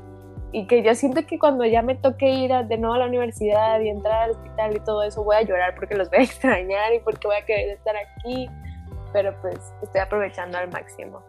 Y 0.52 0.66
que 0.66 0.82
yo 0.82 0.96
siento 0.96 1.28
que 1.28 1.38
cuando 1.38 1.66
ya 1.66 1.84
me 1.84 1.94
toque 1.94 2.28
ir 2.28 2.52
de 2.52 2.78
nuevo 2.80 2.96
a 2.96 3.00
la 3.00 3.06
universidad 3.06 3.80
y 3.82 3.90
entrar 3.90 4.24
al 4.24 4.32
hospital 4.32 4.76
y 4.76 4.80
todo 4.80 5.04
eso, 5.04 5.24
voy 5.24 5.36
a 5.36 5.42
llorar 5.44 5.76
porque 5.76 5.94
los 5.94 6.10
voy 6.10 6.20
a 6.20 6.24
extrañar 6.24 6.92
y 6.92 7.00
porque 7.02 7.28
voy 7.28 7.36
a 7.36 7.46
querer 7.46 7.70
estar 7.70 7.96
aquí. 7.96 8.50
Pero 9.12 9.32
pues 9.42 9.60
estoy 9.84 10.02
aprovechando 10.02 10.58
al 10.58 10.72
máximo. 10.72 11.22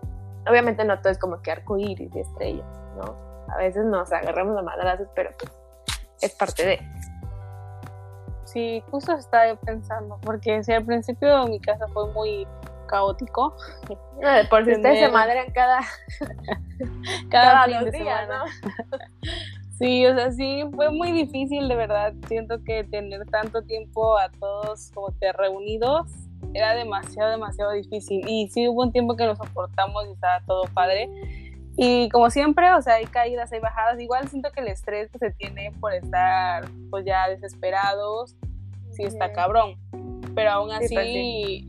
Obviamente 0.49 0.85
no 0.85 0.99
todo 1.01 1.11
es 1.11 1.19
como 1.19 1.41
que 1.41 1.53
arco 1.53 1.79
iris 1.79 2.15
y 2.15 2.21
estrellas, 2.21 2.67
¿no? 2.97 3.17
A 3.49 3.59
veces 3.59 3.85
nos 3.85 4.13
agarramos 4.13 4.59
a 4.59 4.63
madrazos, 4.63 5.09
pero 5.15 5.31
pues 5.39 5.53
es 6.21 6.35
parte 6.35 6.67
de. 6.67 6.81
Sí, 8.45 8.83
justo 8.91 9.13
estaba 9.13 9.55
pensando, 9.57 10.19
porque 10.23 10.63
si 10.63 10.73
al 10.73 10.85
principio 10.85 11.47
mi 11.47 11.61
casa 11.61 11.87
fue 11.89 12.07
muy 12.13 12.47
caótico. 12.87 13.57
por 14.51 14.65
si 14.65 14.73
ustedes 14.73 15.01
se 15.01 15.09
madrean 15.09 15.51
cada, 15.55 15.81
cada, 17.31 17.65
fin 17.65 17.85
de 17.85 17.93
semana. 17.93 18.45
Sí, 19.77 20.07
o 20.07 20.15
sea, 20.15 20.31
sí, 20.31 20.63
fue 20.73 20.89
muy 20.91 21.11
difícil, 21.11 21.67
de 21.67 21.75
verdad. 21.75 22.15
Siento 22.29 22.63
que 22.63 22.85
tener 22.85 23.27
tanto 23.27 23.61
tiempo 23.63 24.17
a 24.17 24.31
todos 24.31 24.93
como 24.95 25.09
que 25.19 25.33
reunidos 25.33 26.07
era 26.53 26.75
demasiado, 26.75 27.31
demasiado 27.31 27.73
difícil. 27.73 28.29
Y 28.29 28.49
sí 28.49 28.69
hubo 28.69 28.83
un 28.83 28.93
tiempo 28.93 29.17
que 29.17 29.27
lo 29.27 29.37
soportamos 29.37 30.07
y 30.07 30.13
estaba 30.13 30.41
todo 30.47 30.65
padre. 30.75 31.09
Y 31.77 32.09
como 32.11 32.31
siempre, 32.31 32.73
o 32.75 32.83
sea, 32.83 32.95
hay 32.95 33.07
caídas, 33.07 33.53
hay 33.53 33.61
bajadas. 33.61 34.01
Igual 34.01 34.29
siento 34.29 34.53
que 34.53 34.61
el 34.61 34.69
estrés 34.69 35.11
que 35.11 35.19
se 35.19 35.31
tiene 35.31 35.73
por 35.81 35.93
estar 35.93 36.69
pues 36.91 37.05
ya 37.05 37.29
desesperados, 37.29 38.37
sí 38.93 39.03
está 39.03 39.33
cabrón. 39.33 39.77
Pero 40.35 40.51
aún 40.51 40.69
pues 40.69 40.93
así, 40.93 41.69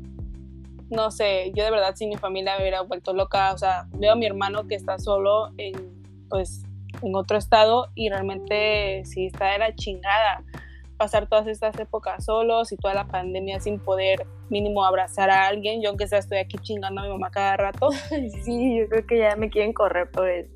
no 0.90 1.12
sé, 1.12 1.52
yo 1.54 1.64
de 1.64 1.72
verdad 1.72 1.96
sin 1.96 2.10
mi 2.10 2.18
familia 2.18 2.56
me 2.56 2.64
hubiera 2.64 2.82
vuelto 2.82 3.14
loca, 3.14 3.54
o 3.54 3.58
sea, 3.58 3.88
veo 3.94 4.14
a 4.14 4.16
mi 4.16 4.26
hermano 4.26 4.68
que 4.68 4.76
está 4.76 5.00
solo 5.00 5.52
en, 5.58 5.74
pues, 6.30 6.64
en 7.02 7.16
otro 7.16 7.38
estado 7.38 7.90
y 7.96 8.10
realmente 8.10 9.04
sí 9.06 9.28
está 9.28 9.52
de 9.52 9.60
la 9.60 9.76
chingada 9.76 10.44
pasar 10.98 11.28
todas 11.28 11.48
estas 11.48 11.78
épocas 11.80 12.26
solos 12.26 12.72
y 12.72 12.78
toda 12.78 12.94
la 12.94 13.08
pandemia 13.08 13.60
sin 13.60 13.80
poder 13.80 14.26
mínimo 14.50 14.86
abrazar 14.86 15.30
a 15.30 15.48
alguien, 15.48 15.82
yo 15.82 15.90
aunque 15.90 16.08
sea 16.08 16.20
estoy 16.20 16.38
aquí 16.38 16.58
chingando 16.60 17.02
a 17.02 17.04
mi 17.04 17.10
mamá 17.10 17.30
cada 17.32 17.58
rato. 17.58 17.90
Sí, 18.44 18.78
yo 18.80 18.88
creo 18.88 19.06
que 19.06 19.20
ya 19.20 19.36
me 19.36 19.50
quieren 19.50 19.74
correr 19.74 20.10
por 20.12 20.30
eso. 20.30 20.54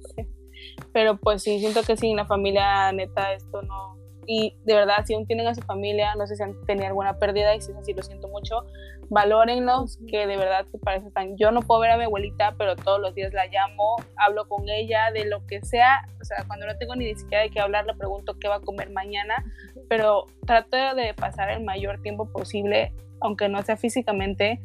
Pero 0.93 1.17
pues 1.17 1.43
sí, 1.43 1.59
siento 1.59 1.83
que 1.83 1.97
sin 1.97 2.15
la 2.15 2.25
familia, 2.25 2.91
neta, 2.91 3.33
esto 3.33 3.61
no, 3.61 3.98
y 4.31 4.53
de 4.63 4.75
verdad, 4.75 5.03
si 5.05 5.15
aún 5.15 5.25
tienen 5.25 5.47
a 5.47 5.55
su 5.55 5.61
familia, 5.61 6.13
no 6.15 6.27
sé 6.27 6.35
si 6.35 6.43
han 6.43 6.53
tenido 6.67 6.85
alguna 6.85 7.17
pérdida 7.17 7.55
y 7.55 7.61
si 7.61 7.71
es 7.71 7.77
así, 7.77 7.93
lo 7.93 8.03
siento 8.03 8.27
mucho, 8.27 8.63
valórenlos, 9.09 9.97
que 10.07 10.27
de 10.27 10.37
verdad 10.37 10.67
te 10.71 10.77
parece 10.77 11.09
tan... 11.09 11.35
Yo 11.35 11.49
no 11.49 11.61
puedo 11.61 11.81
ver 11.81 11.89
a 11.89 11.97
mi 11.97 12.03
abuelita, 12.03 12.53
pero 12.55 12.75
todos 12.75 13.01
los 13.01 13.15
días 13.15 13.33
la 13.33 13.47
llamo, 13.47 13.95
hablo 14.17 14.47
con 14.47 14.69
ella 14.69 15.09
de 15.11 15.25
lo 15.25 15.43
que 15.47 15.61
sea, 15.63 16.07
o 16.21 16.23
sea, 16.23 16.43
cuando 16.45 16.67
no 16.67 16.77
tengo 16.77 16.95
ni 16.95 17.15
siquiera 17.15 17.41
de 17.41 17.49
qué 17.49 17.59
hablar, 17.59 17.87
le 17.87 17.95
pregunto 17.95 18.37
qué 18.39 18.47
va 18.47 18.57
a 18.57 18.59
comer 18.59 18.91
mañana, 18.91 19.43
pero 19.89 20.27
trato 20.45 20.77
de 20.77 21.15
pasar 21.15 21.49
el 21.49 21.63
mayor 21.63 21.99
tiempo 22.03 22.31
posible, 22.31 22.93
aunque 23.21 23.49
no 23.49 23.63
sea 23.63 23.77
físicamente, 23.77 24.61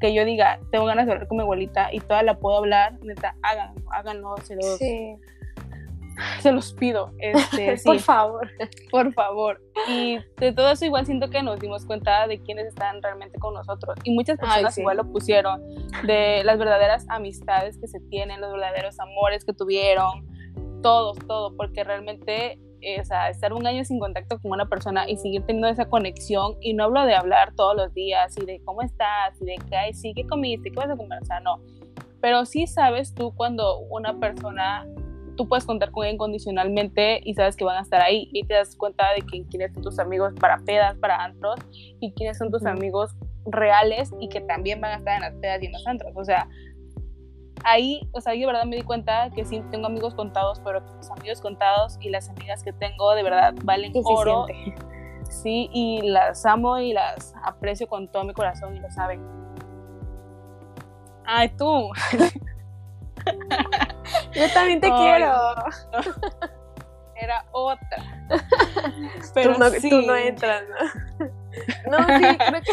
que 0.00 0.12
yo 0.12 0.26
diga, 0.26 0.60
tengo 0.70 0.84
ganas 0.84 1.06
de 1.06 1.12
hablar 1.12 1.28
con 1.28 1.38
mi 1.38 1.44
abuelita 1.44 1.88
y 1.94 2.00
toda 2.00 2.22
la 2.22 2.34
puedo 2.34 2.58
hablar, 2.58 2.98
neta, 3.02 3.36
háganlo, 3.40 3.80
háganlo, 3.90 4.36
se 4.42 4.54
los... 4.54 4.76
Sí 4.76 5.16
se 6.40 6.52
los 6.52 6.72
pido. 6.72 7.12
Este, 7.18 7.76
por 7.84 7.98
favor. 7.98 8.48
Por 8.90 9.12
favor. 9.12 9.60
Y 9.88 10.18
de 10.36 10.52
todo 10.52 10.70
eso 10.70 10.84
igual 10.84 11.06
siento 11.06 11.30
que 11.30 11.42
nos 11.42 11.60
dimos 11.60 11.86
cuenta 11.86 12.26
de 12.26 12.40
quiénes 12.42 12.66
están 12.66 13.02
realmente 13.02 13.38
con 13.38 13.54
nosotros. 13.54 13.96
Y 14.04 14.14
muchas 14.14 14.38
personas 14.38 14.76
igual 14.78 14.96
lo 14.96 15.10
pusieron, 15.10 15.62
de 16.04 16.42
las 16.44 16.58
verdaderas 16.58 17.06
amistades 17.08 17.78
que 17.78 17.86
se 17.86 18.00
tienen, 18.00 18.40
los 18.40 18.52
verdaderos 18.52 18.98
amores 19.00 19.44
que 19.44 19.52
tuvieron, 19.52 20.26
todos, 20.82 21.18
todo, 21.26 21.56
porque 21.56 21.84
realmente 21.84 22.58
eh, 22.80 23.00
o 23.00 23.04
sea, 23.04 23.28
estar 23.28 23.52
un 23.52 23.66
año 23.66 23.84
sin 23.84 23.98
contacto 23.98 24.38
con 24.40 24.52
una 24.52 24.68
persona 24.68 25.08
y 25.08 25.16
seguir 25.16 25.42
teniendo 25.44 25.66
esa 25.66 25.88
conexión, 25.88 26.56
y 26.60 26.74
no 26.74 26.84
hablo 26.84 27.04
de 27.04 27.14
hablar 27.14 27.52
todos 27.56 27.76
los 27.76 27.92
días 27.92 28.36
y 28.38 28.44
de 28.44 28.60
cómo 28.64 28.82
estás 28.82 29.40
y 29.40 29.46
de 29.46 29.56
qué 29.68 29.76
hay, 29.76 29.94
sí, 29.94 30.12
qué 30.14 30.24
comiste, 30.24 30.70
qué 30.70 30.76
vas 30.76 30.90
a 30.90 30.96
comer, 30.96 31.20
o 31.20 31.24
sea, 31.24 31.40
no. 31.40 31.60
Pero 32.20 32.44
sí 32.44 32.66
sabes 32.66 33.14
tú 33.14 33.34
cuando 33.34 33.80
una 33.80 34.18
persona 34.20 34.86
tú 35.38 35.48
puedes 35.48 35.64
contar 35.64 35.92
con 35.92 36.04
él 36.04 36.14
incondicionalmente 36.14 37.20
y 37.24 37.32
sabes 37.32 37.56
que 37.56 37.64
van 37.64 37.78
a 37.78 37.82
estar 37.82 38.02
ahí 38.02 38.28
y 38.32 38.44
te 38.44 38.54
das 38.54 38.76
cuenta 38.76 39.04
de 39.14 39.22
que 39.22 39.46
quiénes 39.46 39.72
son 39.72 39.84
tus 39.84 39.98
amigos 40.00 40.34
para 40.38 40.58
pedas, 40.58 40.98
para 40.98 41.24
antros 41.24 41.60
y 42.00 42.12
quiénes 42.12 42.36
son 42.36 42.50
tus 42.50 42.66
amigos 42.66 43.14
reales 43.46 44.12
y 44.20 44.28
que 44.28 44.40
también 44.40 44.80
van 44.80 44.92
a 44.92 44.96
estar 44.96 45.14
en 45.14 45.20
las 45.20 45.34
pedas 45.34 45.62
y 45.62 45.66
en 45.66 45.72
los 45.72 45.86
antros. 45.86 46.12
O 46.16 46.24
sea, 46.24 46.48
ahí, 47.64 48.00
o 48.12 48.20
sea, 48.20 48.34
yo 48.34 48.40
de 48.40 48.46
verdad 48.46 48.64
me 48.64 48.76
di 48.76 48.82
cuenta 48.82 49.30
que 49.30 49.44
sí 49.44 49.62
tengo 49.70 49.86
amigos 49.86 50.14
contados, 50.14 50.60
pero 50.64 50.80
los 50.80 51.10
amigos 51.12 51.40
contados 51.40 51.96
y 52.00 52.10
las 52.10 52.28
amigas 52.28 52.64
que 52.64 52.72
tengo 52.72 53.14
de 53.14 53.22
verdad 53.22 53.54
valen 53.62 53.92
oro. 54.04 54.46
Sí, 55.30 55.70
y 55.72 56.02
las 56.02 56.44
amo 56.46 56.78
y 56.78 56.94
las 56.94 57.32
aprecio 57.44 57.86
con 57.86 58.10
todo 58.10 58.24
mi 58.24 58.32
corazón 58.32 58.74
y 58.74 58.80
lo 58.80 58.90
saben. 58.90 59.24
Ay, 61.24 61.50
tú. 61.56 61.90
Yo 64.32 64.52
también 64.52 64.80
te 64.80 64.90
quiero. 64.90 65.32
Era 67.16 67.44
otra. 67.50 68.28
Pero 69.34 69.54
tú 69.54 69.58
no, 69.58 69.70
tú 69.70 70.02
no 70.02 70.16
entras, 70.16 70.62
¿no? 70.68 71.26
No, 71.90 71.98
sí, 72.06 72.38
creo 72.38 72.62
que, 72.62 72.72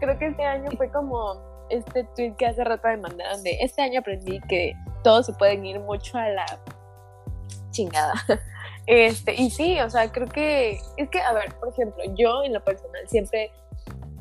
creo 0.00 0.18
que 0.18 0.26
este 0.26 0.44
año 0.44 0.70
fue 0.76 0.90
como 0.90 1.40
este 1.70 2.04
tweet 2.14 2.34
que 2.36 2.46
hace 2.46 2.64
rato 2.64 2.88
me 2.88 2.98
mandaron 2.98 3.42
de 3.42 3.58
este 3.60 3.82
año 3.82 4.00
aprendí 4.00 4.40
que 4.48 4.74
todos 5.02 5.26
se 5.26 5.32
pueden 5.34 5.64
ir 5.64 5.80
mucho 5.80 6.18
a 6.18 6.28
la 6.28 6.46
chingada. 7.70 8.14
Este, 8.90 9.34
y 9.34 9.50
sí, 9.50 9.78
o 9.80 9.90
sea, 9.90 10.10
creo 10.10 10.26
que 10.28 10.80
es 10.96 11.10
que, 11.10 11.20
a 11.20 11.34
ver, 11.34 11.54
por 11.56 11.68
ejemplo, 11.68 12.02
yo 12.14 12.42
en 12.42 12.54
lo 12.54 12.64
personal 12.64 13.06
siempre, 13.06 13.52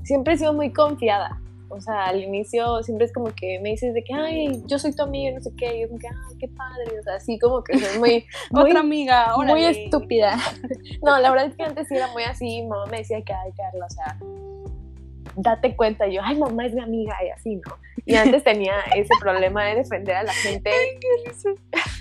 siempre 0.03 0.33
he 0.33 0.37
sido 0.37 0.51
muy 0.51 0.73
confiada. 0.73 1.39
O 1.69 1.81
sea, 1.81 2.05
al 2.05 2.21
inicio 2.21 2.81
siempre 2.83 3.05
es 3.05 3.13
como 3.13 3.33
que 3.33 3.59
me 3.59 3.71
dices 3.71 3.93
de 3.93 4.03
que, 4.03 4.13
ay, 4.13 4.63
yo 4.67 4.79
soy 4.79 4.95
tu 4.95 5.03
amiga, 5.03 5.33
no 5.33 5.41
sé 5.41 5.51
qué, 5.57 5.77
y 5.77 5.81
yo 5.81 5.87
como 5.87 5.99
que, 5.99 6.07
ay, 6.07 6.37
qué 6.39 6.47
padre, 6.47 6.99
o 6.99 7.03
sea, 7.03 7.15
así 7.15 7.37
como 7.39 7.63
que 7.63 7.77
soy 7.77 7.99
muy... 7.99 8.25
muy 8.51 8.69
Otra 8.69 8.79
amiga, 8.79 9.35
Muy 9.37 9.63
estúpida. 9.65 10.37
no, 11.03 11.19
la 11.19 11.29
verdad 11.29 11.47
es 11.47 11.55
que 11.55 11.63
antes 11.63 11.87
sí 11.87 11.95
era 11.95 12.07
muy 12.07 12.23
así, 12.23 12.63
mamá 12.63 12.85
me 12.85 12.99
decía 12.99 13.21
que, 13.21 13.33
ay, 13.33 13.51
Carla, 13.55 13.85
o 13.85 13.89
sea, 13.89 14.17
date 15.35 15.75
cuenta, 15.75 16.07
y 16.07 16.15
yo, 16.15 16.21
ay, 16.23 16.37
mamá 16.37 16.65
es 16.65 16.73
mi 16.73 16.81
amiga, 16.81 17.15
y 17.25 17.29
así, 17.29 17.55
¿no? 17.55 17.75
Y 18.05 18.15
antes 18.15 18.41
tenía 18.43 18.73
ese 18.95 19.13
problema 19.19 19.65
de 19.65 19.75
defender 19.75 20.15
a 20.15 20.23
la 20.23 20.31
gente. 20.31 20.69
Ay, 20.69 20.97
qué 21.01 21.29
risa. 21.29 21.49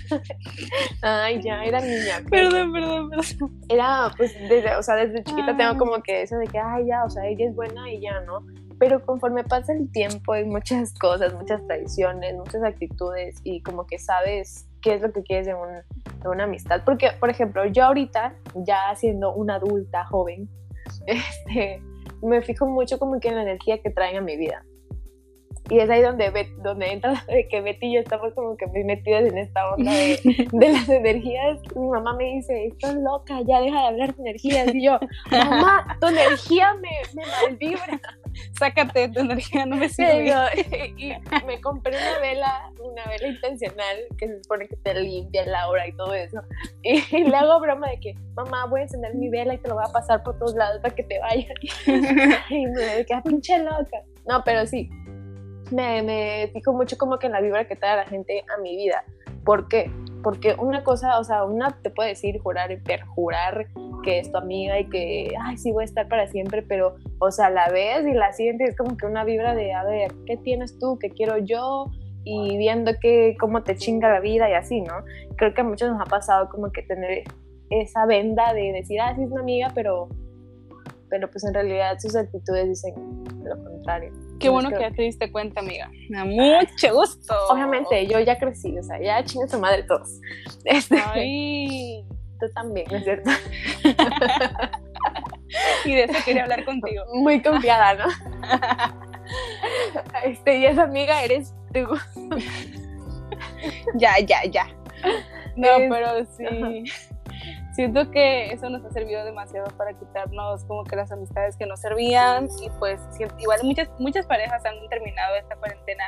ay, 1.01 1.41
ya, 1.41 1.65
era 1.65 1.81
niña. 1.81 2.21
Perdón, 2.29 2.71
perdón, 2.71 3.09
perdón. 3.09 3.61
Era, 3.67 4.09
pues, 4.15 4.33
desde, 4.47 4.73
o 4.77 4.81
sea, 4.81 4.95
desde 4.95 5.21
chiquita 5.25 5.57
tengo 5.57 5.77
como 5.77 6.01
que 6.01 6.21
eso 6.21 6.37
de 6.37 6.47
que, 6.47 6.57
ay, 6.57 6.85
ya, 6.87 7.03
o 7.03 7.09
sea, 7.09 7.27
ella 7.27 7.49
es 7.49 7.55
buena 7.55 7.91
y 7.91 7.99
ya, 7.99 8.21
¿no? 8.21 8.45
Pero 8.79 9.05
conforme 9.05 9.43
pasa 9.43 9.73
el 9.73 9.91
tiempo 9.91 10.33
hay 10.33 10.45
muchas 10.45 10.93
cosas, 10.93 11.33
muchas 11.33 11.65
tradiciones, 11.65 12.35
muchas 12.35 12.63
actitudes 12.63 13.39
y 13.43 13.61
como 13.61 13.87
que 13.87 13.97
sabes 13.97 14.67
qué 14.81 14.95
es 14.95 15.01
lo 15.01 15.11
que 15.11 15.23
quieres 15.23 15.47
de, 15.47 15.53
de 15.53 16.29
una 16.29 16.43
amistad. 16.43 16.81
Porque, 16.85 17.11
por 17.19 17.29
ejemplo, 17.29 17.65
yo 17.65 17.85
ahorita, 17.85 18.35
ya 18.55 18.95
siendo 18.95 19.33
una 19.33 19.55
adulta 19.55 20.05
joven, 20.05 20.49
este, 21.07 21.81
me 22.21 22.41
fijo 22.41 22.67
mucho 22.67 22.99
como 22.99 23.19
que 23.19 23.29
en 23.29 23.35
la 23.35 23.43
energía 23.43 23.81
que 23.81 23.89
traen 23.89 24.17
a 24.17 24.21
mi 24.21 24.37
vida. 24.37 24.63
Y 25.69 25.79
es 25.79 25.89
ahí 25.89 26.01
donde, 26.01 26.31
donde 26.63 26.93
entra 26.93 27.25
de 27.27 27.47
que 27.49 27.59
Betty 27.59 27.87
y 27.87 27.95
yo 27.95 27.99
estamos 27.99 28.33
como 28.33 28.55
que 28.55 28.67
muy 28.67 28.85
metidas 28.85 29.25
en 29.25 29.37
esta 29.37 29.73
onda 29.73 29.91
de, 29.91 30.47
de, 30.51 30.71
las 30.71 30.87
energías. 30.87 31.59
Mi 31.75 31.87
mamá 31.89 32.13
me 32.13 32.35
dice, 32.35 32.67
estás 32.67 32.95
loca, 32.95 33.41
ya 33.45 33.59
deja 33.59 33.81
de 33.81 33.87
hablar 33.87 34.15
de 34.15 34.21
energías. 34.21 34.73
Y 34.73 34.85
yo, 34.85 34.97
mamá, 35.29 35.97
tu 35.99 36.07
energía 36.07 36.73
me, 36.75 36.89
me 37.13 37.23
malvibra. 37.25 37.99
Sácate 38.57 39.09
tu 39.09 39.19
energía, 39.19 39.65
no 39.65 39.75
me 39.75 39.89
sirve. 39.89 40.33
y, 40.97 41.13
me 41.45 41.61
compré 41.61 41.95
una 41.95 42.19
vela, 42.19 42.71
una 42.79 43.05
vela 43.05 43.27
intencional 43.27 43.97
que 44.17 44.27
se 44.27 44.43
supone 44.43 44.67
que 44.67 44.75
te 44.77 44.93
limpia 44.93 45.45
la 45.45 45.67
hora 45.69 45.87
y 45.87 45.93
todo 45.93 46.13
eso. 46.13 46.41
Y, 46.83 47.23
le 47.23 47.35
hago 47.35 47.59
broma 47.59 47.89
de 47.89 47.99
que, 47.99 48.15
mamá, 48.35 48.65
voy 48.65 48.81
a 48.81 48.83
encender 48.83 49.15
mi 49.15 49.29
vela 49.29 49.53
y 49.53 49.57
te 49.57 49.69
lo 49.69 49.75
voy 49.75 49.85
a 49.87 49.91
pasar 49.91 50.23
por 50.23 50.37
todos 50.37 50.55
lados 50.55 50.81
para 50.81 50.95
que 50.95 51.03
te 51.03 51.19
vayas. 51.19 51.53
y 52.49 52.65
me 52.65 53.05
queda 53.05 53.21
pinche 53.23 53.57
loca. 53.59 54.03
No, 54.27 54.43
pero 54.43 54.65
sí, 54.65 54.89
me, 55.71 56.01
me 56.01 56.49
fijo 56.53 56.73
mucho 56.73 56.97
como 56.97 57.17
que 57.19 57.27
en 57.27 57.33
la 57.33 57.41
vibra 57.41 57.67
que 57.67 57.75
trae 57.75 57.95
la 57.97 58.05
gente 58.05 58.43
a 58.55 58.61
mi 58.61 58.75
vida. 58.75 59.03
¿Por 59.43 59.67
qué? 59.67 59.89
Porque 60.27 60.57
una 60.59 60.83
cosa, 60.83 61.19
o 61.19 61.23
sea, 61.23 61.45
una 61.45 61.79
te 61.81 61.89
puede 61.89 62.09
decir, 62.09 62.37
jurar 62.41 62.69
y 62.69 62.75
perjurar 62.75 63.67
que 64.03 64.19
es 64.19 64.29
tu 64.29 64.37
amiga 64.37 64.77
y 64.77 64.89
que, 64.89 65.33
ay, 65.41 65.57
sí 65.57 65.71
voy 65.71 65.83
a 65.83 65.85
estar 65.85 66.09
para 66.09 66.27
siempre, 66.27 66.61
pero, 66.63 66.97
o 67.19 67.31
sea, 67.31 67.49
la 67.49 67.69
ves 67.69 68.05
y 68.05 68.11
la 68.11 68.33
sientes, 68.33 68.71
es 68.71 68.75
como 68.75 68.97
que 68.97 69.05
una 69.05 69.23
vibra 69.23 69.55
de, 69.55 69.71
a 69.71 69.85
ver, 69.85 70.11
¿qué 70.25 70.35
tienes 70.35 70.77
tú? 70.79 70.99
¿Qué 70.99 71.11
quiero 71.11 71.37
yo? 71.37 71.85
Y 72.25 72.57
viendo 72.57 72.91
que, 72.99 73.37
cómo 73.39 73.63
te 73.63 73.77
chinga 73.77 74.11
la 74.11 74.19
vida 74.19 74.49
y 74.49 74.53
así, 74.53 74.81
¿no? 74.81 74.95
Creo 75.37 75.53
que 75.53 75.61
a 75.61 75.63
muchos 75.63 75.89
nos 75.89 76.01
ha 76.01 76.09
pasado 76.09 76.49
como 76.49 76.73
que 76.73 76.81
tener 76.81 77.23
esa 77.69 78.05
venda 78.05 78.53
de 78.53 78.73
decir, 78.73 78.99
ah, 78.99 79.15
sí 79.15 79.23
es 79.23 79.31
una 79.31 79.39
amiga, 79.39 79.71
pero, 79.73 80.09
pero 81.09 81.31
pues 81.31 81.45
en 81.45 81.53
realidad 81.53 81.97
sus 82.01 82.17
actitudes 82.17 82.67
dicen 82.67 83.23
lo 83.45 83.63
contrario. 83.63 84.11
Qué 84.39 84.49
bueno 84.49 84.69
que 84.69 84.79
ya 84.79 84.91
te 84.91 85.03
diste 85.03 85.31
cuenta, 85.31 85.61
amiga. 85.61 85.89
Me 86.09 86.17
da 86.17 86.25
mucho 86.25 86.93
gusto. 86.93 87.33
Obviamente, 87.49 88.05
yo 88.07 88.19
ya 88.19 88.37
crecí, 88.37 88.77
o 88.77 88.83
sea, 88.83 89.01
ya 89.01 89.23
chingue 89.23 89.47
su 89.47 89.57
madre 89.59 89.83
todos. 89.83 90.19
Este, 90.65 91.01
Ay. 91.13 92.05
Tú 92.39 92.45
también, 92.53 92.85
¿no 92.91 92.97
es 92.97 93.03
cierto? 93.03 93.31
y 95.85 95.93
de 95.93 96.03
eso 96.03 96.13
quería 96.23 96.43
hablar 96.43 96.65
contigo. 96.65 97.03
Muy 97.13 97.41
confiada, 97.41 97.95
¿no? 97.95 98.05
Este, 100.23 100.59
y 100.59 100.65
esa 100.65 100.83
amiga 100.83 101.21
eres 101.21 101.53
tú. 101.73 101.85
ya, 103.95 104.19
ya, 104.19 104.45
ya. 104.45 104.67
No, 105.55 105.67
pero 105.89 106.25
sí 106.25 106.45
siento 107.77 108.09
que 108.09 108.47
eso 108.47 108.71
nos 108.71 108.83
ha 108.83 108.89
servido 108.89 109.23
demasiado 109.23 109.67
para 109.77 109.93
quitarnos 109.93 110.65
como 110.65 110.83
que 110.83 110.95
las 110.95 111.11
amistades 111.11 111.55
que 111.57 111.67
nos 111.67 111.79
servían 111.79 112.49
y 112.63 112.71
pues 112.79 112.99
igual 113.37 113.59
muchas 113.61 113.87
muchas 113.99 114.25
parejas 114.25 114.65
han 114.65 114.89
terminado 114.89 115.35
esta 115.35 115.55
cuarentena 115.57 116.05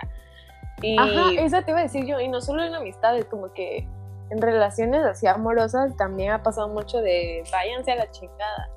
y 0.82 0.98
Ajá, 0.98 1.30
eso 1.38 1.62
te 1.62 1.70
iba 1.70 1.80
a 1.80 1.84
decir 1.84 2.08
yo 2.08 2.20
y 2.20 2.28
no 2.28 2.42
solo 2.42 2.64
en 2.64 2.74
amistades 2.74 3.26
como 3.26 3.54
que 3.54 3.88
en 4.32 4.42
relaciones 4.42 5.06
así 5.06 5.28
amorosas 5.28 5.96
también 5.96 6.32
ha 6.32 6.42
pasado 6.42 6.70
mucho 6.70 7.02
de 7.02 7.44
váyanse 7.52 7.92
a 7.92 7.98
la 7.98 8.10
chingada. 8.10 8.70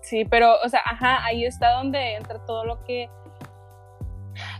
Sí 0.00 0.24
pero 0.24 0.54
o 0.64 0.68
sea 0.70 0.80
ajá 0.86 1.22
ahí 1.26 1.44
está 1.44 1.72
donde 1.72 2.14
entra 2.14 2.38
todo 2.46 2.64
lo 2.64 2.82
que 2.84 3.10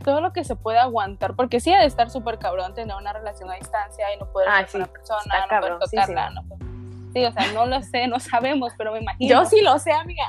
todo 0.05 0.21
lo 0.21 0.35
que 0.35 0.45
se 0.45 0.57
puede 0.57 0.79
aguantar, 0.79 1.37
porque 1.37 1.59
sí 1.59 1.73
ha 1.73 1.81
de 1.81 1.87
estar 1.87 2.11
súper 2.11 2.39
cabrón 2.39 2.75
tener 2.75 2.95
una 2.95 3.15
relación 3.15 3.51
a 3.51 3.55
distancia 3.55 4.15
y 4.15 4.19
no 4.19 4.31
poder 4.31 4.49
ah, 4.51 4.67
con 4.71 4.83
una 4.83 4.93
persona, 4.93 5.47
no 5.51 5.61
poder 5.61 5.79
tocarla, 5.79 6.31
no 6.31 6.72
Sí, 7.13 7.25
o 7.25 7.33
sea, 7.33 7.53
no 7.53 7.67
lo 7.67 7.83
sé, 7.83 8.07
no 8.07 8.19
sabemos, 8.19 8.73
pero 8.79 8.93
me 8.93 9.01
imagino. 9.01 9.29
Yo 9.29 9.45
sí 9.45 9.61
lo 9.61 9.79
sé, 9.79 9.93
amiga. 9.93 10.25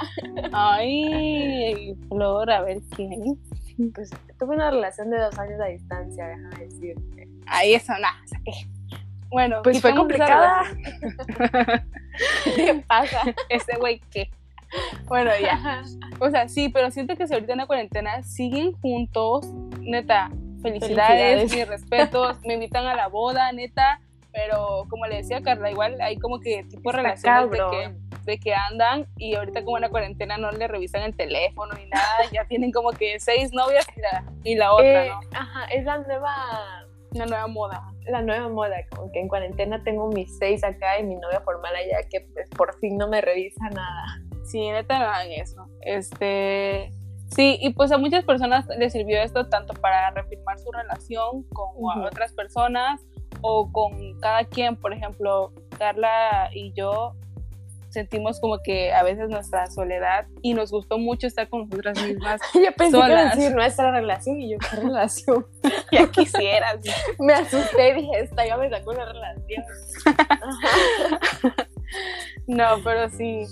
Ay, 0.52 1.96
Flor, 2.10 2.52
a 2.52 2.62
ver 2.62 2.80
quién. 2.96 3.39
Pues 3.93 4.12
tuve 4.38 4.56
una 4.56 4.69
relación 4.69 5.10
de 5.10 5.19
dos 5.19 5.38
años 5.39 5.60
a 5.62 5.65
distancia, 5.65 6.28
déjame 6.28 6.65
decirte. 6.65 7.28
Ahí 7.48 7.74
eso, 7.74 7.93
nada, 7.93 8.17
o 8.24 8.28
sea, 8.28 8.39
¿qué? 8.43 8.52
Bueno, 9.30 9.62
pues 9.63 9.82
fue 9.82 9.96
complicada. 9.96 10.63
¿Qué 12.56 12.84
pasa? 12.88 13.22
Ese 13.50 13.78
güey, 13.78 14.00
¿qué? 14.12 14.30
Bueno, 15.06 15.32
ya. 15.41 15.84
O 16.19 16.30
sea, 16.30 16.48
sí, 16.48 16.69
pero 16.69 16.91
siento 16.91 17.15
que 17.15 17.28
si 17.28 17.34
ahorita 17.34 17.54
en 17.54 17.60
la 17.60 17.65
cuarentena 17.65 18.22
siguen 18.22 18.74
juntos, 18.74 19.48
neta, 19.80 20.30
felicidades, 20.62 21.38
felicidades. 21.38 21.56
mis 21.56 21.67
respetos, 21.67 22.38
me 22.46 22.56
invitan 22.56 22.86
a 22.86 22.96
la 22.96 23.08
boda, 23.08 23.52
neta 23.54 24.02
pero 24.34 24.86
como 24.89 25.06
le 25.06 25.17
decía 25.17 25.41
Carla, 25.41 25.69
igual 25.69 26.02
hay 26.02 26.17
como 26.17 26.39
que 26.39 26.63
tipo 26.63 26.91
de 26.91 26.98
relaciones 26.98 27.52
de 27.52 27.58
que, 27.58 27.96
de 28.24 28.39
que, 28.39 28.54
andan 28.54 29.08
y 29.17 29.36
ahorita 29.36 29.63
como 29.63 29.78
en 29.78 29.82
la 29.82 29.89
cuarentena 29.89 30.38
no 30.38 30.52
le 30.52 30.67
revisan 30.67 31.04
el 31.04 31.15
teléfono 31.15 31.74
ni 31.76 31.86
nada, 31.86 32.17
ya 32.32 32.46
tienen 32.50 32.72
como 32.72 32.89
que 32.91 33.19
seis 33.19 33.54
novias 33.54 33.86
y 33.96 34.02
la, 34.02 34.26
y 34.43 34.56
la 34.56 34.74
otra, 34.74 35.06
eh, 35.06 35.10
¿no? 35.10 35.19
Ajá, 35.38 35.65
es 35.65 35.86
la 35.86 36.00
nueva... 36.00 36.34
La 37.12 37.28
nueva 37.28 37.46
moda. 37.46 37.93
La 38.08 38.24
nueva 38.24 38.50
moda, 38.50 38.76
como 38.89 39.12
que 39.12 39.19
en 39.19 39.28
cuarentena 39.28 39.84
tengo 39.84 40.08
mis 40.08 40.36
seis 40.39 40.63
acá 40.63 41.00
y 41.00 41.04
mi 41.04 41.15
novia 41.15 41.41
formal 41.41 41.76
allá 41.76 42.00
que 42.10 42.22
pues, 42.34 42.50
por 42.50 42.76
fin 42.80 42.98
no 42.98 43.08
me 43.08 43.22
revisa 43.22 43.69
nada. 43.69 44.19
Sí, 44.46 44.72
neta 44.72 44.98
no 44.98 45.06
hagan 45.06 45.32
eso. 45.32 45.67
Este... 45.82 46.91
Sí, 47.36 47.58
y 47.62 47.74
pues 47.74 47.91
a 47.91 47.98
muchas 47.98 48.26
personas 48.26 48.67
les 48.78 48.93
sirvió 48.93 49.19
esto 49.19 49.48
tanto 49.48 49.74
para 49.74 50.12
reafirmar 50.12 50.60
su 50.60 50.72
relación 50.72 51.43
con 51.50 52.06
otras 52.06 52.32
personas 52.34 53.02
o 53.43 53.69
con 53.71 54.19
cada 54.19 54.45
quien, 54.45 54.75
por 54.77 54.93
ejemplo, 54.93 55.51
Carla 55.77 56.49
y 56.53 56.71
yo 56.73 57.13
sentimos 57.89 58.39
como 58.39 58.58
que 58.63 58.91
a 58.91 59.03
veces 59.03 59.29
nuestra 59.29 59.69
soledad 59.69 60.25
y 60.41 60.53
nos 60.56 60.71
gustó 60.71 60.97
mucho 60.97 61.27
estar 61.27 61.47
con 61.49 61.69
nosotras 61.69 62.01
mismas. 62.01 62.41
yo 62.56 62.73
pensé 62.75 62.97
que 62.99 63.38
decir 63.38 63.56
nuestra 63.56 63.91
relación 63.91 64.41
y 64.41 64.51
yo, 64.51 64.58
¿qué 64.58 64.77
relación? 64.77 65.45
ya 65.91 66.10
quisieras. 66.10 66.79
me 67.19 67.34
asusté 67.34 67.89
y 67.89 68.01
dije, 68.01 68.19
esta 68.21 68.47
ya 68.47 68.58
me 68.58 68.69
sacó 68.69 68.91
una 68.91 69.06
relación. 69.06 69.63
no, 72.47 72.65
pero 72.84 73.10
sí. 73.10 73.45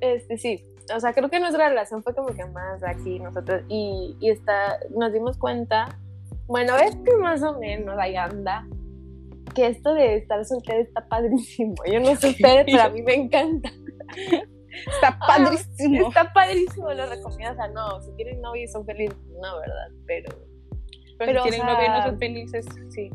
Este, 0.00 0.38
sí. 0.38 0.64
O 0.94 1.00
sea, 1.00 1.12
creo 1.12 1.28
que 1.28 1.40
nuestra 1.40 1.68
relación 1.68 2.02
fue 2.02 2.14
como 2.14 2.28
que 2.28 2.46
más 2.46 2.82
aquí 2.84 3.18
nosotros 3.18 3.62
y, 3.68 4.16
y 4.20 4.30
está, 4.30 4.78
nos 4.96 5.12
dimos 5.12 5.36
cuenta 5.36 5.98
bueno, 6.48 6.76
es 6.78 6.96
que 6.96 7.14
más 7.16 7.42
o 7.42 7.58
menos 7.58 7.96
ahí 7.98 8.16
anda. 8.16 8.66
Que 9.54 9.68
esto 9.68 9.94
de 9.94 10.16
estar 10.16 10.44
soltera 10.44 10.80
está 10.80 11.06
padrísimo. 11.08 11.74
Yo 11.90 12.00
no 12.00 12.16
sé 12.16 12.30
ustedes, 12.30 12.64
pero 12.66 12.82
a 12.82 12.88
mí 12.88 13.02
me 13.02 13.14
encanta. 13.14 13.70
Está 14.86 15.18
padrísimo. 15.18 16.08
está 16.08 16.32
padrísimo, 16.32 16.92
lo 16.92 17.06
recomiendo. 17.06 17.52
O 17.52 17.56
sea, 17.56 17.68
no, 17.68 18.00
si 18.02 18.12
tienen 18.16 18.40
novio 18.40 18.64
y 18.64 18.68
son 18.68 18.84
felices, 18.84 19.16
no, 19.40 19.58
¿verdad? 19.58 19.88
Pero. 20.06 20.34
Pero, 21.18 21.42
si 21.42 21.50
tienen 21.50 21.66
novio 21.66 21.86
y 21.86 21.88
no 21.88 22.02
son 22.02 22.18
felices, 22.18 22.66
sí. 22.90 23.10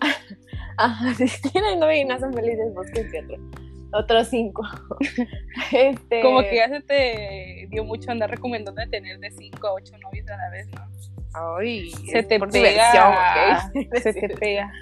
Ajá, 0.76 1.14
si 1.14 1.50
tienen 1.50 1.80
novio 1.80 1.96
y 1.96 2.04
no 2.04 2.18
son 2.18 2.32
felices, 2.34 2.74
busquen 2.74 3.08
otro. 3.24 3.64
Otros 3.92 4.28
cinco. 4.28 4.62
este... 5.72 6.20
Como 6.20 6.40
que 6.40 6.56
ya 6.56 6.68
se 6.68 6.80
te 6.82 7.68
dio 7.70 7.84
mucho 7.84 8.10
andar 8.10 8.30
recomendando 8.30 8.82
tener 8.90 9.18
de 9.20 9.30
cinco 9.30 9.68
a 9.68 9.74
ocho 9.74 9.96
novios 9.98 10.28
a 10.28 10.36
la 10.36 10.50
vez, 10.50 10.66
¿no? 10.72 11.13
Ay, 11.34 11.90
se 11.90 12.22
te 12.22 12.38
pega. 12.38 13.70
Se 14.02 14.12
te 14.12 14.28
pega. 14.28 14.72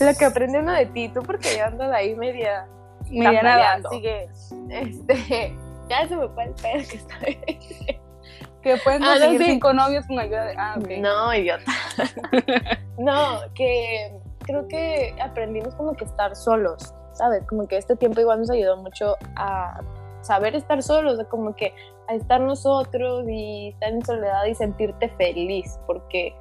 Lo 0.00 0.14
que 0.14 0.24
aprende 0.24 0.60
uno 0.60 0.72
de 0.72 0.86
ti, 0.86 1.08
tú 1.08 1.20
porque 1.22 1.56
ya 1.56 1.66
andas 1.66 1.92
ahí 1.92 2.14
media. 2.14 2.66
Media 3.10 3.42
nada, 3.42 3.80
así 3.84 4.00
que. 4.00 4.28
Este. 4.70 5.56
Ya 5.88 6.08
se 6.08 6.16
me 6.16 6.28
fue 6.28 6.44
el 6.44 6.54
pedo 6.54 6.88
que 6.88 6.96
está 6.96 7.18
Que 8.62 8.76
pueden 8.82 9.02
ah, 9.02 9.14
conseguir 9.18 9.42
cinco 9.44 9.72
novios 9.74 10.06
con 10.06 10.18
ayuda 10.18 10.44
de. 10.46 10.54
Ah, 10.56 10.78
No, 11.00 11.34
idiota. 11.34 11.70
no, 12.98 13.40
que 13.54 14.16
creo 14.44 14.66
que 14.68 15.14
aprendimos 15.20 15.74
como 15.74 15.94
que 15.94 16.04
estar 16.04 16.34
solos, 16.36 16.94
¿sabes? 17.12 17.44
Como 17.46 17.66
que 17.66 17.76
este 17.76 17.96
tiempo 17.96 18.20
igual 18.20 18.38
nos 18.38 18.50
ayudó 18.50 18.76
mucho 18.76 19.16
a 19.36 19.80
saber 20.22 20.54
estar 20.54 20.82
solos, 20.82 21.18
como 21.28 21.54
que 21.54 21.74
a 22.08 22.14
estar 22.14 22.40
nosotros 22.40 23.24
y 23.28 23.68
estar 23.68 23.90
en 23.90 24.04
soledad 24.04 24.44
y 24.46 24.54
sentirte 24.54 25.08
feliz, 25.10 25.78
porque, 25.86 26.34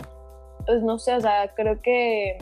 pues 0.65 0.81
no 0.81 0.97
sé, 0.97 1.15
o 1.15 1.21
sea, 1.21 1.53
creo 1.53 1.81
que, 1.81 2.37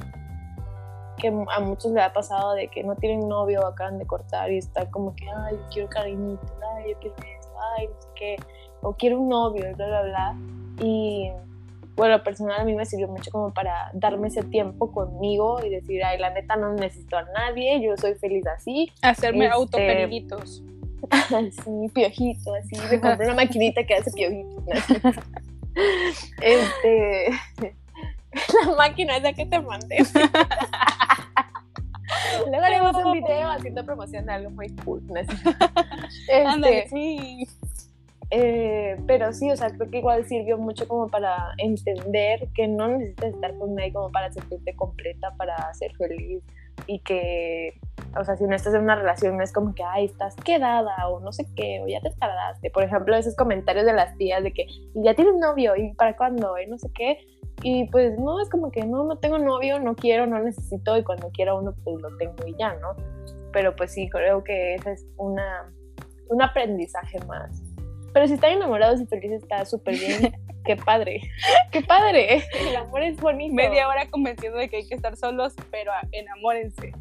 que 1.18 1.28
a 1.28 1.60
muchos 1.60 1.92
les 1.92 2.04
ha 2.04 2.14
pasado 2.14 2.54
de 2.54 2.68
que 2.68 2.84
no 2.84 2.96
tienen 2.96 3.28
novio, 3.28 3.66
acaban 3.66 3.98
de 3.98 4.06
cortar 4.06 4.52
y 4.52 4.58
están 4.58 4.90
como 4.92 5.16
que, 5.16 5.26
ay, 5.30 5.56
yo 5.56 5.68
quiero 5.72 5.90
cariñito, 5.90 6.54
ay, 6.76 6.92
yo 6.92 7.00
quiero 7.00 7.16
eso, 7.18 7.50
ay, 7.78 7.88
no 7.88 8.02
sé 8.02 8.08
qué, 8.16 8.36
o 8.82 8.94
quiero 8.94 9.20
un 9.20 9.30
novio, 9.30 9.66
bla, 9.76 9.88
bla, 9.88 10.02
bla. 10.04 10.38
Y 10.82 11.32
bueno, 11.96 12.24
personal 12.24 12.62
a 12.62 12.64
mí 12.64 12.74
me 12.76 12.86
sirvió 12.86 13.10
mucho 13.10 13.30
como 13.30 13.54
para 13.54 13.92
darme 13.94 14.30
ese 14.30 14.42
tiempo 14.44 14.90
conmigo 14.92 15.60
y 15.66 15.70
decir, 15.70 16.02
ay, 16.04 16.18
la 16.18 16.30
neta 16.30 16.56
no 16.56 16.72
necesito 16.74 17.18
a 17.18 17.24
nadie, 17.24 17.82
yo 17.82 17.98
soy 17.98 18.16
feliz 18.16 18.48
así. 18.48 18.90
Hacerme 19.02 19.48
este, 19.48 20.08
así, 21.12 21.90
piojito, 21.94 22.54
así, 22.56 22.76
me 22.90 23.00
compré 23.02 23.26
una 23.26 23.36
maquinita 23.36 23.84
que 23.84 23.96
hace 23.96 24.12
piojito. 24.12 24.64
este, 26.42 27.30
la 28.66 28.76
máquina 28.78 29.18
esa 29.18 29.34
que 29.34 29.46
te 29.46 29.60
mandé. 29.60 29.98
Luego 32.50 32.66
haremos 32.66 32.96
un 32.96 33.12
video 33.14 33.50
haciendo 33.50 33.86
promoción 33.86 34.26
de 34.26 34.34
algo 34.34 34.50
muy 34.50 34.70
cool. 34.84 35.06
¿no? 35.08 35.20
Este, 36.28 36.88
sí. 36.90 37.48
eh, 38.32 38.98
pero 39.06 39.32
sí, 39.34 39.52
o 39.52 39.58
sea, 39.58 39.70
creo 39.70 39.90
que 39.90 40.00
igual 40.00 40.26
sirvió 40.26 40.58
mucho 40.58 40.88
como 40.88 41.08
para 41.08 41.54
entender 41.58 42.48
que 42.56 42.68
no 42.68 42.88
necesitas 42.88 43.34
estar 43.36 43.56
con 43.58 43.76
nadie 43.76 43.94
como 43.94 44.12
para 44.12 44.32
sentirte 44.32 44.76
completa, 44.76 45.32
para 45.38 45.72
ser 45.76 45.96
feliz 45.96 46.42
y 46.88 47.00
que, 47.00 47.74
o 48.18 48.24
sea, 48.24 48.36
si 48.36 48.46
no 48.46 48.56
estás 48.56 48.74
en 48.74 48.82
una 48.82 48.96
relación 48.96 49.38
no 49.38 49.44
es 49.44 49.52
como 49.52 49.74
que, 49.76 49.84
ay, 49.84 50.06
estás 50.06 50.36
quedada 50.36 51.08
o 51.08 51.20
no 51.20 51.32
sé 51.32 51.46
qué, 51.56 51.82
o 51.84 51.88
ya 51.88 52.02
te 52.02 52.10
tardaste. 52.12 52.70
Por 52.72 52.84
ejemplo, 52.84 53.16
esos 53.16 53.36
comentarios 53.36 53.86
de 53.86 53.94
las 53.94 54.18
tías 54.18 54.44
de 54.44 54.54
que 54.54 54.64
"Y 54.64 55.04
ya 55.04 55.14
tienes 55.14 55.36
novio 55.36 55.76
y 55.76 55.94
para 55.94 56.16
cuándo 56.16 56.58
y 56.58 56.68
no 56.68 56.78
sé 56.78 56.90
qué. 56.94 57.20
Y 57.62 57.86
pues 57.90 58.18
no, 58.18 58.42
es 58.42 58.50
como 58.50 58.72
que 58.72 58.86
no, 58.86 59.04
no 59.04 59.18
tengo 59.18 59.38
novio, 59.38 59.80
no 59.80 59.96
quiero, 59.96 60.26
no 60.26 60.40
necesito 60.40 60.98
y 60.98 61.04
cuando 61.04 61.30
quiera 61.32 61.54
uno 61.54 61.74
pues 61.84 62.02
lo 62.02 62.16
tengo 62.18 62.48
y 62.48 62.56
ya, 62.58 62.74
¿no? 62.76 62.96
Pero 63.52 63.76
pues 63.76 63.92
sí, 63.92 64.10
creo 64.10 64.44
que 64.44 64.76
ese 64.76 64.94
es 64.94 65.06
una, 65.18 65.72
un 66.30 66.42
aprendizaje 66.42 67.20
más. 67.28 67.62
Pero 68.14 68.28
si 68.28 68.34
están 68.36 68.54
enamorados 68.54 69.02
y 69.02 69.06
felices 69.06 69.44
está 69.44 69.66
súper 69.66 69.96
bien. 69.96 70.34
qué 70.66 70.76
padre, 70.76 71.22
qué 71.72 71.82
padre. 71.82 72.44
El 72.68 72.76
amor 72.76 73.02
es 73.04 73.18
bonito. 73.18 73.54
Media 73.54 73.88
hora 73.88 74.08
convenciendo 74.10 74.58
de 74.58 74.70
que 74.70 74.78
hay 74.78 74.88
que 74.88 74.96
estar 74.96 75.16
solos, 75.16 75.56
pero 75.72 75.92
enamórense. 76.12 76.92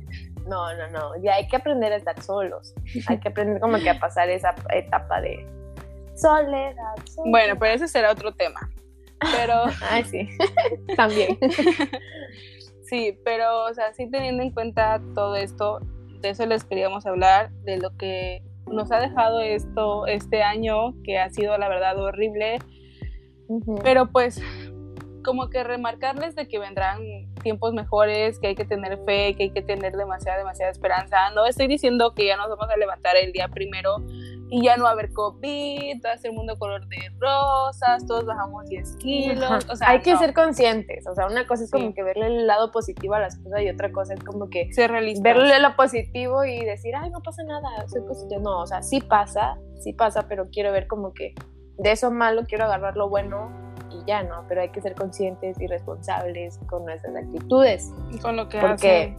No, 0.48 0.74
no, 0.74 0.88
no. 0.88 1.22
Ya 1.22 1.34
hay 1.34 1.46
que 1.46 1.56
aprender 1.56 1.92
a 1.92 1.96
estar 1.96 2.20
solos. 2.22 2.74
Hay 3.06 3.20
que 3.20 3.28
aprender 3.28 3.60
como 3.60 3.78
que 3.78 3.90
a 3.90 3.98
pasar 3.98 4.30
esa 4.30 4.54
etapa 4.72 5.20
de 5.20 5.46
soledad. 6.14 6.94
soledad. 7.04 7.30
Bueno, 7.30 7.56
pero 7.58 7.74
ese 7.74 7.88
será 7.88 8.12
otro 8.12 8.32
tema. 8.32 8.70
Pero 9.36 9.64
Ay, 9.90 10.04
sí. 10.04 10.28
También. 10.96 11.38
sí, 12.84 13.18
pero, 13.24 13.66
o 13.66 13.74
sea, 13.74 13.92
sí 13.92 14.10
teniendo 14.10 14.42
en 14.42 14.52
cuenta 14.52 15.00
todo 15.14 15.36
esto, 15.36 15.80
de 16.20 16.30
eso 16.30 16.46
les 16.46 16.64
queríamos 16.64 17.06
hablar, 17.06 17.50
de 17.64 17.78
lo 17.78 17.96
que 17.96 18.42
nos 18.66 18.90
ha 18.92 19.00
dejado 19.00 19.40
esto 19.40 20.06
este 20.06 20.42
año, 20.42 20.94
que 21.02 21.18
ha 21.18 21.30
sido 21.30 21.56
la 21.58 21.68
verdad 21.68 21.98
horrible, 21.98 22.58
pero 23.82 24.10
pues 24.10 24.42
como 25.24 25.48
que 25.50 25.64
remarcarles 25.64 26.34
de 26.34 26.48
que 26.48 26.58
vendrán 26.58 27.00
tiempos 27.38 27.72
mejores, 27.74 28.38
que 28.38 28.48
hay 28.48 28.54
que 28.54 28.64
tener 28.64 28.98
fe, 29.04 29.34
que 29.36 29.44
hay 29.44 29.50
que 29.50 29.62
tener 29.62 29.96
demasiada, 29.96 30.38
demasiada 30.38 30.70
esperanza. 30.70 31.30
No 31.34 31.46
estoy 31.46 31.66
diciendo 31.66 32.14
que 32.14 32.26
ya 32.26 32.36
nos 32.36 32.48
vamos 32.48 32.68
a 32.70 32.76
levantar 32.76 33.16
el 33.16 33.32
día 33.32 33.48
primero 33.48 33.96
y 34.50 34.62
ya 34.64 34.76
no 34.76 34.84
va 34.84 34.90
a 34.90 34.92
haber 34.92 35.12
COVID, 35.12 36.00
va 36.04 36.12
a 36.12 36.16
ser 36.18 36.32
mundo 36.32 36.56
color 36.58 36.86
de 36.88 36.96
rosas, 37.18 38.06
todos 38.06 38.24
bajamos 38.24 38.64
10 38.66 38.96
kilos. 38.96 39.66
O 39.70 39.76
sea, 39.76 39.90
hay 39.90 40.00
que 40.00 40.14
no, 40.14 40.18
ser 40.18 40.32
conscientes. 40.32 41.06
O 41.06 41.14
sea, 41.14 41.26
una 41.26 41.46
cosa 41.46 41.64
es 41.64 41.70
como 41.70 41.88
Sí. 41.88 41.94
que 41.94 42.02
verle 42.02 42.26
el 42.26 42.46
lado 42.46 42.70
positivo 42.72 43.14
a 43.14 43.20
las 43.20 43.36
cosas 43.38 43.60
y 43.60 43.68
otra 43.68 43.92
cosa 43.92 44.14
es 44.14 44.24
como 44.24 44.48
que 44.48 44.72
ser 44.72 44.90
realistas. 44.90 45.22
verle 45.22 45.60
lo 45.60 45.76
positivo 45.76 46.44
y 46.44 46.64
decir, 46.64 46.94
ay, 46.96 47.10
no 47.10 47.20
pasa 47.20 47.42
nada, 47.44 47.86
soy 47.88 48.00
positivo. 48.02 48.40
No, 48.40 48.60
o 48.60 48.66
sea, 48.66 48.82
sí 48.82 49.00
pasa, 49.00 49.58
sí 49.80 49.92
pasa, 49.92 50.26
pero 50.28 50.48
quiero 50.50 50.72
ver 50.72 50.86
como 50.86 51.12
que 51.12 51.34
de 51.76 51.92
eso 51.92 52.10
malo 52.10 52.42
quiero 52.48 52.64
agarrar 52.64 52.96
lo 52.96 53.08
bueno 53.08 53.67
ya, 54.08 54.22
¿no? 54.22 54.44
Pero 54.48 54.62
hay 54.62 54.70
que 54.70 54.80
ser 54.80 54.94
conscientes 54.94 55.60
y 55.60 55.66
responsables 55.66 56.58
con 56.66 56.84
nuestras 56.86 57.14
actitudes. 57.14 57.92
con 58.22 58.36
lo 58.36 58.48
que 58.48 58.58
Porque. 58.58 59.14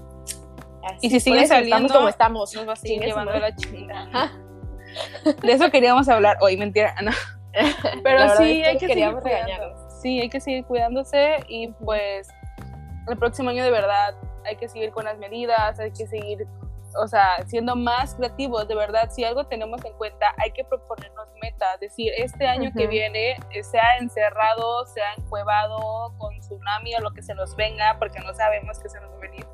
así, 0.84 0.98
Y 1.02 1.10
si 1.12 1.20
sigue 1.20 1.46
saliendo, 1.46 1.86
estamos 1.86 1.92
como 1.94 2.10
estamos. 2.10 2.56
Nos 2.56 2.68
va 2.68 2.74
a 2.74 2.76
seguir 2.76 3.02
llevando 3.02 3.34
la 3.34 3.56
chingada. 3.56 4.32
De 5.44 5.52
eso 5.52 5.70
queríamos 5.70 6.10
hablar 6.10 6.38
hoy, 6.42 6.58
mentira, 6.58 6.96
no. 7.04 7.12
Pero 8.04 8.20
La 8.20 8.36
sí, 8.36 8.62
es 8.62 8.68
hay 8.68 8.78
que 8.80 8.88
seguir 8.88 9.16
cuidando. 9.16 9.90
Sí, 10.02 10.20
hay 10.22 10.30
que 10.30 10.40
seguir 10.40 10.66
cuidándose 10.66 11.36
y 11.48 11.68
pues 11.68 12.28
el 13.08 13.18
próximo 13.18 13.50
año 13.50 13.64
de 13.64 13.72
verdad 13.72 14.16
hay 14.46 14.56
que 14.56 14.68
seguir 14.68 14.92
con 14.92 15.06
las 15.06 15.18
medidas, 15.20 15.80
hay 15.80 15.92
que 15.92 16.08
seguir, 16.08 16.48
o 16.98 17.08
sea, 17.08 17.46
siendo 17.48 17.76
más 17.76 18.16
creativos, 18.16 18.68
de 18.68 18.76
verdad, 18.76 19.10
si 19.12 19.24
algo 19.24 19.46
tenemos 19.46 19.84
en 19.86 19.94
cuenta, 19.94 20.28
hay 20.38 20.52
que 20.52 20.64
proponernos 20.64 21.28
metas, 21.42 21.80
decir, 21.80 22.12
este 22.18 22.48
año 22.48 22.72
que 22.76 22.88
viene, 22.88 23.38
eh, 23.52 23.64
sea 23.64 23.98
encerrado, 24.00 24.86
sea 24.86 25.14
encuevado, 25.18 26.14
con 26.18 26.38
tsunamis 26.40 26.98
o 27.00 27.02
lo 27.02 27.12
que 27.12 27.22
se 27.22 27.34
nos 27.36 27.56
venga, 27.56 27.98
porque 28.00 28.20
no 28.20 28.34
sabemos 28.34 28.80
qué 28.80 28.90
se 28.90 29.00
nos 29.00 29.12
va 29.12 29.16
a 29.16 29.20
venir. 29.20 29.46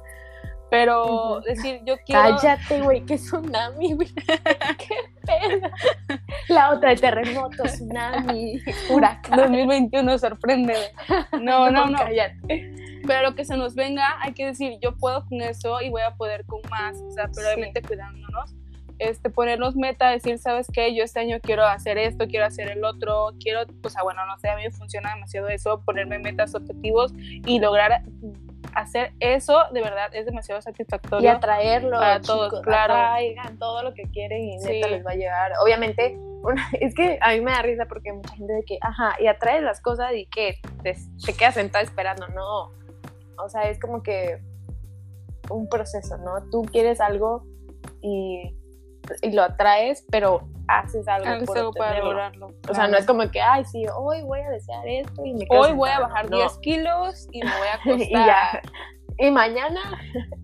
Pero 0.70 1.42
decir, 1.46 1.82
yo 1.86 1.96
quiero... 2.06 2.38
Cállate, 2.38 2.82
güey, 2.82 3.06
qué 3.06 3.16
tsunami, 3.16 3.94
güey. 3.94 4.14
qué 4.78 4.96
pena. 5.26 5.72
La 6.50 6.72
otra, 6.72 6.92
el 6.92 7.00
terremoto, 7.00 7.64
tsunami, 7.64 8.62
huracán. 8.90 9.38
2021 9.38 10.18
sorprende. 10.18 10.76
No, 11.42 11.70
no, 11.70 11.86
no. 11.86 11.98
Cállate. 11.98 12.76
Pero 13.08 13.22
lo 13.30 13.36
que 13.36 13.46
se 13.46 13.56
nos 13.58 13.76
venga, 13.76 14.18
hay 14.22 14.34
que 14.34 14.46
decir, 14.46 14.78
yo 14.82 14.96
puedo 14.98 15.26
con 15.26 15.42
eso 15.42 15.82
y 15.82 15.90
voy 15.90 16.02
a 16.02 16.16
poder 16.16 16.46
con 16.46 16.62
más. 16.70 16.98
O 17.02 17.12
sea, 17.12 17.26
pero 17.34 17.48
Sí. 17.48 17.54
obviamente 17.54 17.82
cuidándonos. 17.82 18.56
Este, 18.98 19.30
ponernos 19.30 19.76
meta, 19.76 20.10
decir, 20.10 20.40
¿sabes 20.40 20.68
qué? 20.72 20.96
Yo 20.96 21.04
este 21.04 21.20
año 21.20 21.40
quiero 21.42 21.66
hacer 21.66 21.98
esto, 21.98 22.28
quiero 22.28 22.46
hacer 22.46 22.70
el 22.72 22.86
otro, 22.86 23.32
quiero, 23.42 23.64
o 23.84 23.90
sea, 23.90 24.04
bueno, 24.04 24.26
no 24.26 24.38
sé, 24.40 24.48
a 24.50 24.56
mí 24.56 24.64
me 24.64 24.72
funciona 24.72 25.14
demasiado 25.14 25.50
eso, 25.50 25.82
ponerme 25.84 26.18
metas, 26.18 26.56
objetivos 26.56 27.12
y 27.18 27.60
lograr 27.60 28.04
hacer 28.74 29.12
eso, 29.20 29.64
de 29.74 29.82
verdad, 29.82 30.14
es 30.14 30.26
demasiado 30.26 30.60
Y 30.60 30.64
satisfactorio. 30.64 31.30
atraerlo, 31.32 31.98
Para 32.00 32.22
todos, 32.22 32.48
chicos, 32.50 32.62
claro. 32.62 32.94
atraigan 32.94 33.58
todo 33.60 33.84
lo 33.84 33.94
que 33.94 34.04
quieren 34.04 34.42
y 34.44 34.58
neta 34.60 34.88
Sí. 34.88 34.92
les 34.94 35.06
va 35.06 35.12
a 35.12 35.16
llegar. 35.16 35.52
Obviamente, 35.62 36.18
una- 36.44 36.66
es 36.80 36.96
que 36.96 37.18
a 37.22 37.32
mí 37.34 37.42
me 37.42 37.52
da 37.52 37.62
risa 37.64 37.86
porque 37.88 38.14
mucha 38.14 38.34
gente 38.36 38.54
de 38.54 38.64
que, 38.64 38.78
ajá, 38.82 39.16
y 39.20 39.28
atraes 39.28 39.62
las 39.64 39.82
cosas 39.82 40.14
y 40.14 40.26
que 40.28 40.56
te, 40.84 40.96
te 41.26 41.34
quedas 41.34 41.56
sentada 41.56 41.84
esperando, 41.84 42.28
no. 42.30 42.70
O 43.44 43.50
sea, 43.50 43.70
es 43.70 43.80
como 43.80 44.04
que 44.04 44.42
un 45.50 45.68
proceso, 45.70 46.18
¿no? 46.18 46.50
Tú 46.50 46.64
quieres 46.64 47.00
algo 47.02 47.44
y, 48.02 48.56
y 49.22 49.32
lo 49.32 49.44
atraes, 49.44 50.06
pero 50.10 50.48
haces 50.68 51.08
algo 51.08 51.46
por 51.46 51.76
para 51.76 52.00
lograrlo. 52.00 52.50
O 52.70 52.74
sea, 52.74 52.88
no 52.88 52.98
es 52.98 53.06
como 53.06 53.30
que, 53.30 53.42
ay, 53.42 53.64
sí, 53.66 53.86
hoy 53.96 54.24
voy 54.24 54.42
a 54.42 54.50
desear 54.50 54.88
esto 54.88 55.26
y 55.26 55.34
me 55.34 55.46
quedo 55.46 55.62
Hoy 55.62 55.74
voy 55.74 55.90
a 55.90 55.98
sentada", 55.98 56.08
bajar 56.08 56.32
no. 56.32 56.38
10 56.38 56.58
kilos 56.60 57.28
y 57.32 57.44
me 57.44 57.52
voy 57.52 57.68
a 57.68 57.74
acostar. 57.76 58.00
y 58.00 58.12
ya. 58.12 58.62
Y 59.18 59.32
mañana 59.32 59.82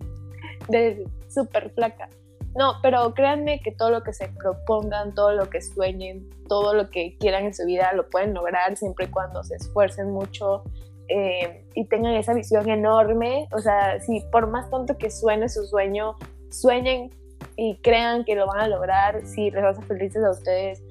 de 0.68 1.04
súper 1.28 1.70
flaca. 1.70 2.08
No, 2.54 2.74
pero 2.82 3.14
créanme 3.14 3.60
que 3.60 3.72
todo 3.72 3.90
lo 3.90 4.02
que 4.02 4.12
se 4.12 4.28
propongan, 4.28 5.14
todo 5.14 5.32
lo 5.32 5.48
que 5.48 5.62
sueñen, 5.62 6.28
todo 6.48 6.74
lo 6.74 6.90
que 6.90 7.16
quieran 7.18 7.46
en 7.46 7.54
su 7.54 7.64
vida 7.64 7.92
lo 7.94 8.08
pueden 8.10 8.34
lograr 8.34 8.76
siempre 8.76 9.06
y 9.06 9.08
cuando 9.08 9.42
se 9.42 9.56
esfuercen 9.56 10.10
mucho 10.10 10.62
eh, 11.08 11.64
y 11.74 11.84
tengan 11.86 12.14
esa 12.14 12.34
visión 12.34 12.68
enorme. 12.68 13.48
O 13.52 13.58
sea, 13.58 14.00
si 14.00 14.20
por 14.32 14.48
más 14.48 14.70
tonto 14.70 14.96
que 14.98 15.10
suene 15.10 15.48
su 15.48 15.64
sueño, 15.64 16.16
sueñen 16.50 17.10
y 17.56 17.76
crean 17.76 18.24
que 18.24 18.34
lo 18.34 18.46
van 18.46 18.60
a 18.60 18.68
lograr, 18.68 19.26
si 19.26 19.50
les 19.50 19.64
hace 19.64 19.82
felices 19.82 20.24
a 20.24 20.30
ustedes, 20.30 20.82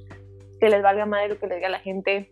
que 0.60 0.70
les 0.70 0.82
valga 0.84 1.06
madre 1.06 1.30
lo 1.30 1.40
que 1.40 1.48
les 1.48 1.58
diga 1.58 1.70
la 1.70 1.80
gente. 1.80 2.30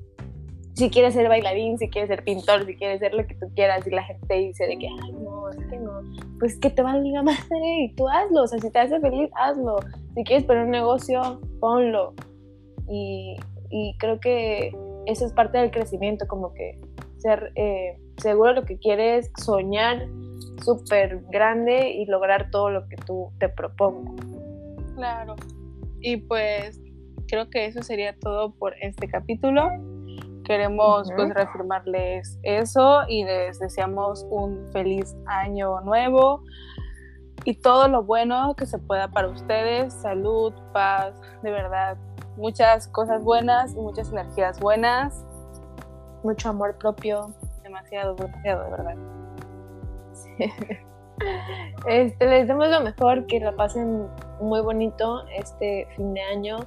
Si 0.75 0.89
quieres 0.89 1.13
ser 1.13 1.27
bailarín, 1.27 1.77
si 1.77 1.89
quieres 1.89 2.09
ser 2.09 2.23
pintor, 2.23 2.65
si 2.65 2.75
quieres 2.75 2.99
ser 2.99 3.13
lo 3.13 3.25
que 3.25 3.35
tú 3.35 3.47
quieras, 3.53 3.85
y 3.85 3.89
la 3.89 4.03
gente 4.03 4.25
te 4.27 4.35
dice 4.35 4.65
de 4.65 4.77
que, 4.77 4.87
ay, 4.87 5.11
no, 5.11 5.49
es 5.49 5.57
que 5.67 5.77
no, 5.77 6.01
pues 6.39 6.57
que 6.57 6.69
te 6.69 6.81
valga 6.81 7.21
madre 7.21 7.81
y 7.81 7.93
tú 7.95 8.07
hazlo, 8.07 8.43
o 8.43 8.47
sea, 8.47 8.59
si 8.59 8.69
te 8.71 8.79
hace 8.79 8.99
feliz, 8.99 9.29
hazlo. 9.35 9.77
Si 10.15 10.23
quieres 10.23 10.45
poner 10.45 10.63
un 10.63 10.71
negocio, 10.71 11.41
ponlo. 11.59 12.13
Y, 12.87 13.35
y 13.69 13.95
creo 13.97 14.19
que 14.19 14.71
eso 15.05 15.25
es 15.25 15.33
parte 15.33 15.57
del 15.57 15.71
crecimiento, 15.71 16.27
como 16.27 16.53
que 16.53 16.79
ser 17.19 17.51
eh, 17.55 17.97
seguro 18.17 18.49
de 18.49 18.61
lo 18.61 18.65
que 18.65 18.77
quieres, 18.77 19.31
soñar 19.37 20.07
súper 20.63 21.21
grande 21.29 21.91
y 21.91 22.05
lograr 22.05 22.49
todo 22.51 22.69
lo 22.69 22.87
que 22.87 22.97
tú 22.97 23.31
te 23.39 23.49
propongas. 23.49 24.25
Claro. 24.95 25.35
Y 26.01 26.17
pues 26.17 26.81
creo 27.27 27.49
que 27.49 27.65
eso 27.65 27.81
sería 27.83 28.17
todo 28.17 28.53
por 28.55 28.73
este 28.81 29.07
capítulo. 29.07 29.69
Queremos 30.43 31.11
pues 31.15 31.33
reafirmarles 31.33 32.39
eso 32.41 33.01
y 33.07 33.23
les 33.23 33.59
deseamos 33.59 34.25
un 34.31 34.67
feliz 34.73 35.15
año 35.27 35.79
nuevo 35.81 36.41
y 37.45 37.55
todo 37.55 37.87
lo 37.87 38.03
bueno 38.03 38.55
que 38.55 38.65
se 38.65 38.79
pueda 38.79 39.09
para 39.09 39.29
ustedes, 39.29 39.93
salud, 39.93 40.53
paz, 40.73 41.13
de 41.43 41.51
verdad, 41.51 41.97
muchas 42.35 42.87
cosas 42.87 43.23
buenas 43.23 43.73
y 43.73 43.77
muchas 43.77 44.11
energías 44.11 44.59
buenas, 44.59 45.23
Mucho 46.23 46.49
amor 46.49 46.77
propio. 46.77 47.33
demasiado, 47.63 48.15
demasiado, 48.15 48.63
de 48.63 48.71
verdad. 48.71 48.95
Este, 51.85 52.25
les 52.25 52.47
damos 52.47 52.69
lo 52.69 52.79
mejor, 52.79 53.25
que 53.27 53.41
la 53.41 53.51
pasen 53.51 54.07
muy 54.39 54.61
bonito 54.61 55.25
este 55.35 55.85
fin 55.95 56.13
de 56.13 56.21
año 56.21 56.59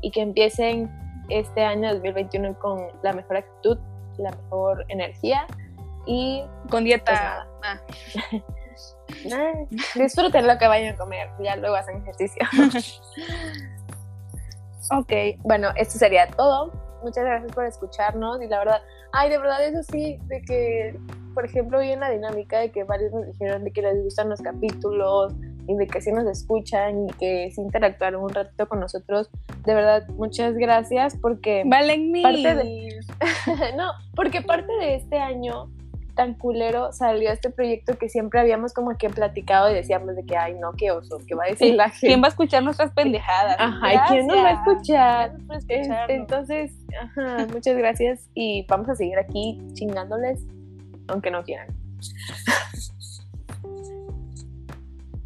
y 0.00 0.10
que 0.10 0.20
empiecen 0.20 0.90
este 1.28 1.64
año 1.64 1.92
2021 1.94 2.58
con 2.58 2.88
la 3.02 3.12
mejor 3.12 3.36
actitud, 3.36 3.78
la 4.18 4.32
mejor 4.32 4.84
energía 4.88 5.46
y 6.06 6.42
Con 6.70 6.84
dieta. 6.84 7.46
Pues 7.60 9.32
nada. 9.32 9.52
ah, 9.54 9.76
disfruten 9.94 10.46
lo 10.46 10.58
que 10.58 10.66
vayan 10.66 10.94
a 10.94 10.98
comer, 10.98 11.28
ya 11.40 11.56
luego 11.56 11.76
hacen 11.76 12.02
ejercicio. 12.02 12.44
Ok, 14.90 15.12
bueno, 15.44 15.68
esto 15.76 15.98
sería 15.98 16.26
todo. 16.28 16.72
Muchas 17.02 17.24
gracias 17.24 17.52
por 17.52 17.64
escucharnos 17.64 18.42
y 18.42 18.48
la 18.48 18.58
verdad, 18.58 18.82
ay, 19.12 19.30
de 19.30 19.38
verdad 19.38 19.64
eso 19.64 19.82
sí, 19.82 20.18
de 20.26 20.42
que, 20.42 20.98
por 21.34 21.44
ejemplo, 21.44 21.78
hoy 21.78 21.90
en 21.90 22.00
la 22.00 22.10
dinámica 22.10 22.58
de 22.60 22.70
que 22.70 22.84
varios 22.84 23.12
nos 23.12 23.26
dijeron 23.26 23.64
de 23.64 23.72
que 23.72 23.82
les 23.82 24.02
gustan 24.02 24.28
los 24.28 24.40
capítulos 24.40 25.32
y 25.66 25.74
de 25.74 25.86
que 25.86 26.00
sí 26.00 26.12
nos 26.12 26.26
escuchan 26.26 27.08
y 27.08 27.12
que 27.14 27.50
sí 27.52 27.60
interactuaron 27.60 28.22
un 28.22 28.30
ratito 28.30 28.68
con 28.68 28.80
nosotros, 28.80 29.30
de 29.64 29.74
verdad, 29.74 30.08
muchas 30.08 30.54
gracias 30.54 31.16
porque... 31.16 31.62
Valen 31.66 32.10
mil. 32.10 32.22
Parte 32.22 32.54
de... 32.54 33.00
no, 33.76 33.92
porque 34.14 34.42
parte 34.42 34.72
de 34.80 34.96
este 34.96 35.18
año 35.18 35.70
tan 36.14 36.34
culero 36.34 36.92
salió 36.92 37.30
este 37.30 37.50
proyecto 37.50 37.98
que 37.98 38.08
siempre 38.08 38.40
habíamos 38.40 38.72
como 38.72 38.96
que 38.96 39.10
platicado 39.10 39.70
y 39.70 39.74
decíamos 39.74 40.16
de 40.16 40.24
que, 40.24 40.36
ay, 40.36 40.54
no, 40.54 40.72
qué 40.72 40.90
oso, 40.90 41.18
que 41.26 41.34
va 41.34 41.44
a 41.44 41.48
decir 41.48 41.74
la 41.74 41.90
gente. 41.90 42.08
¿Quién 42.08 42.22
va 42.22 42.26
a 42.26 42.30
escuchar 42.30 42.62
nuestras 42.62 42.92
pendejadas? 42.92 43.56
Ajá, 43.58 43.94
¿y 43.94 43.98
quién 44.08 44.26
nos 44.26 44.38
va 44.38 44.48
a 44.48 44.52
escuchar? 44.52 45.32
Este, 45.50 46.14
entonces, 46.14 46.72
ajá, 47.00 47.46
muchas 47.52 47.76
gracias 47.76 48.28
y 48.34 48.66
vamos 48.68 48.88
a 48.88 48.94
seguir 48.94 49.18
aquí 49.18 49.58
chingándoles, 49.72 50.40
aunque 51.08 51.30
no 51.30 51.42
quieran. 51.42 51.68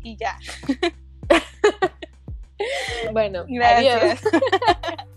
Y 0.03 0.17
ya. 0.17 0.39
Bueno, 3.13 3.45
Gracias. 3.49 4.25
adiós. 4.25 5.05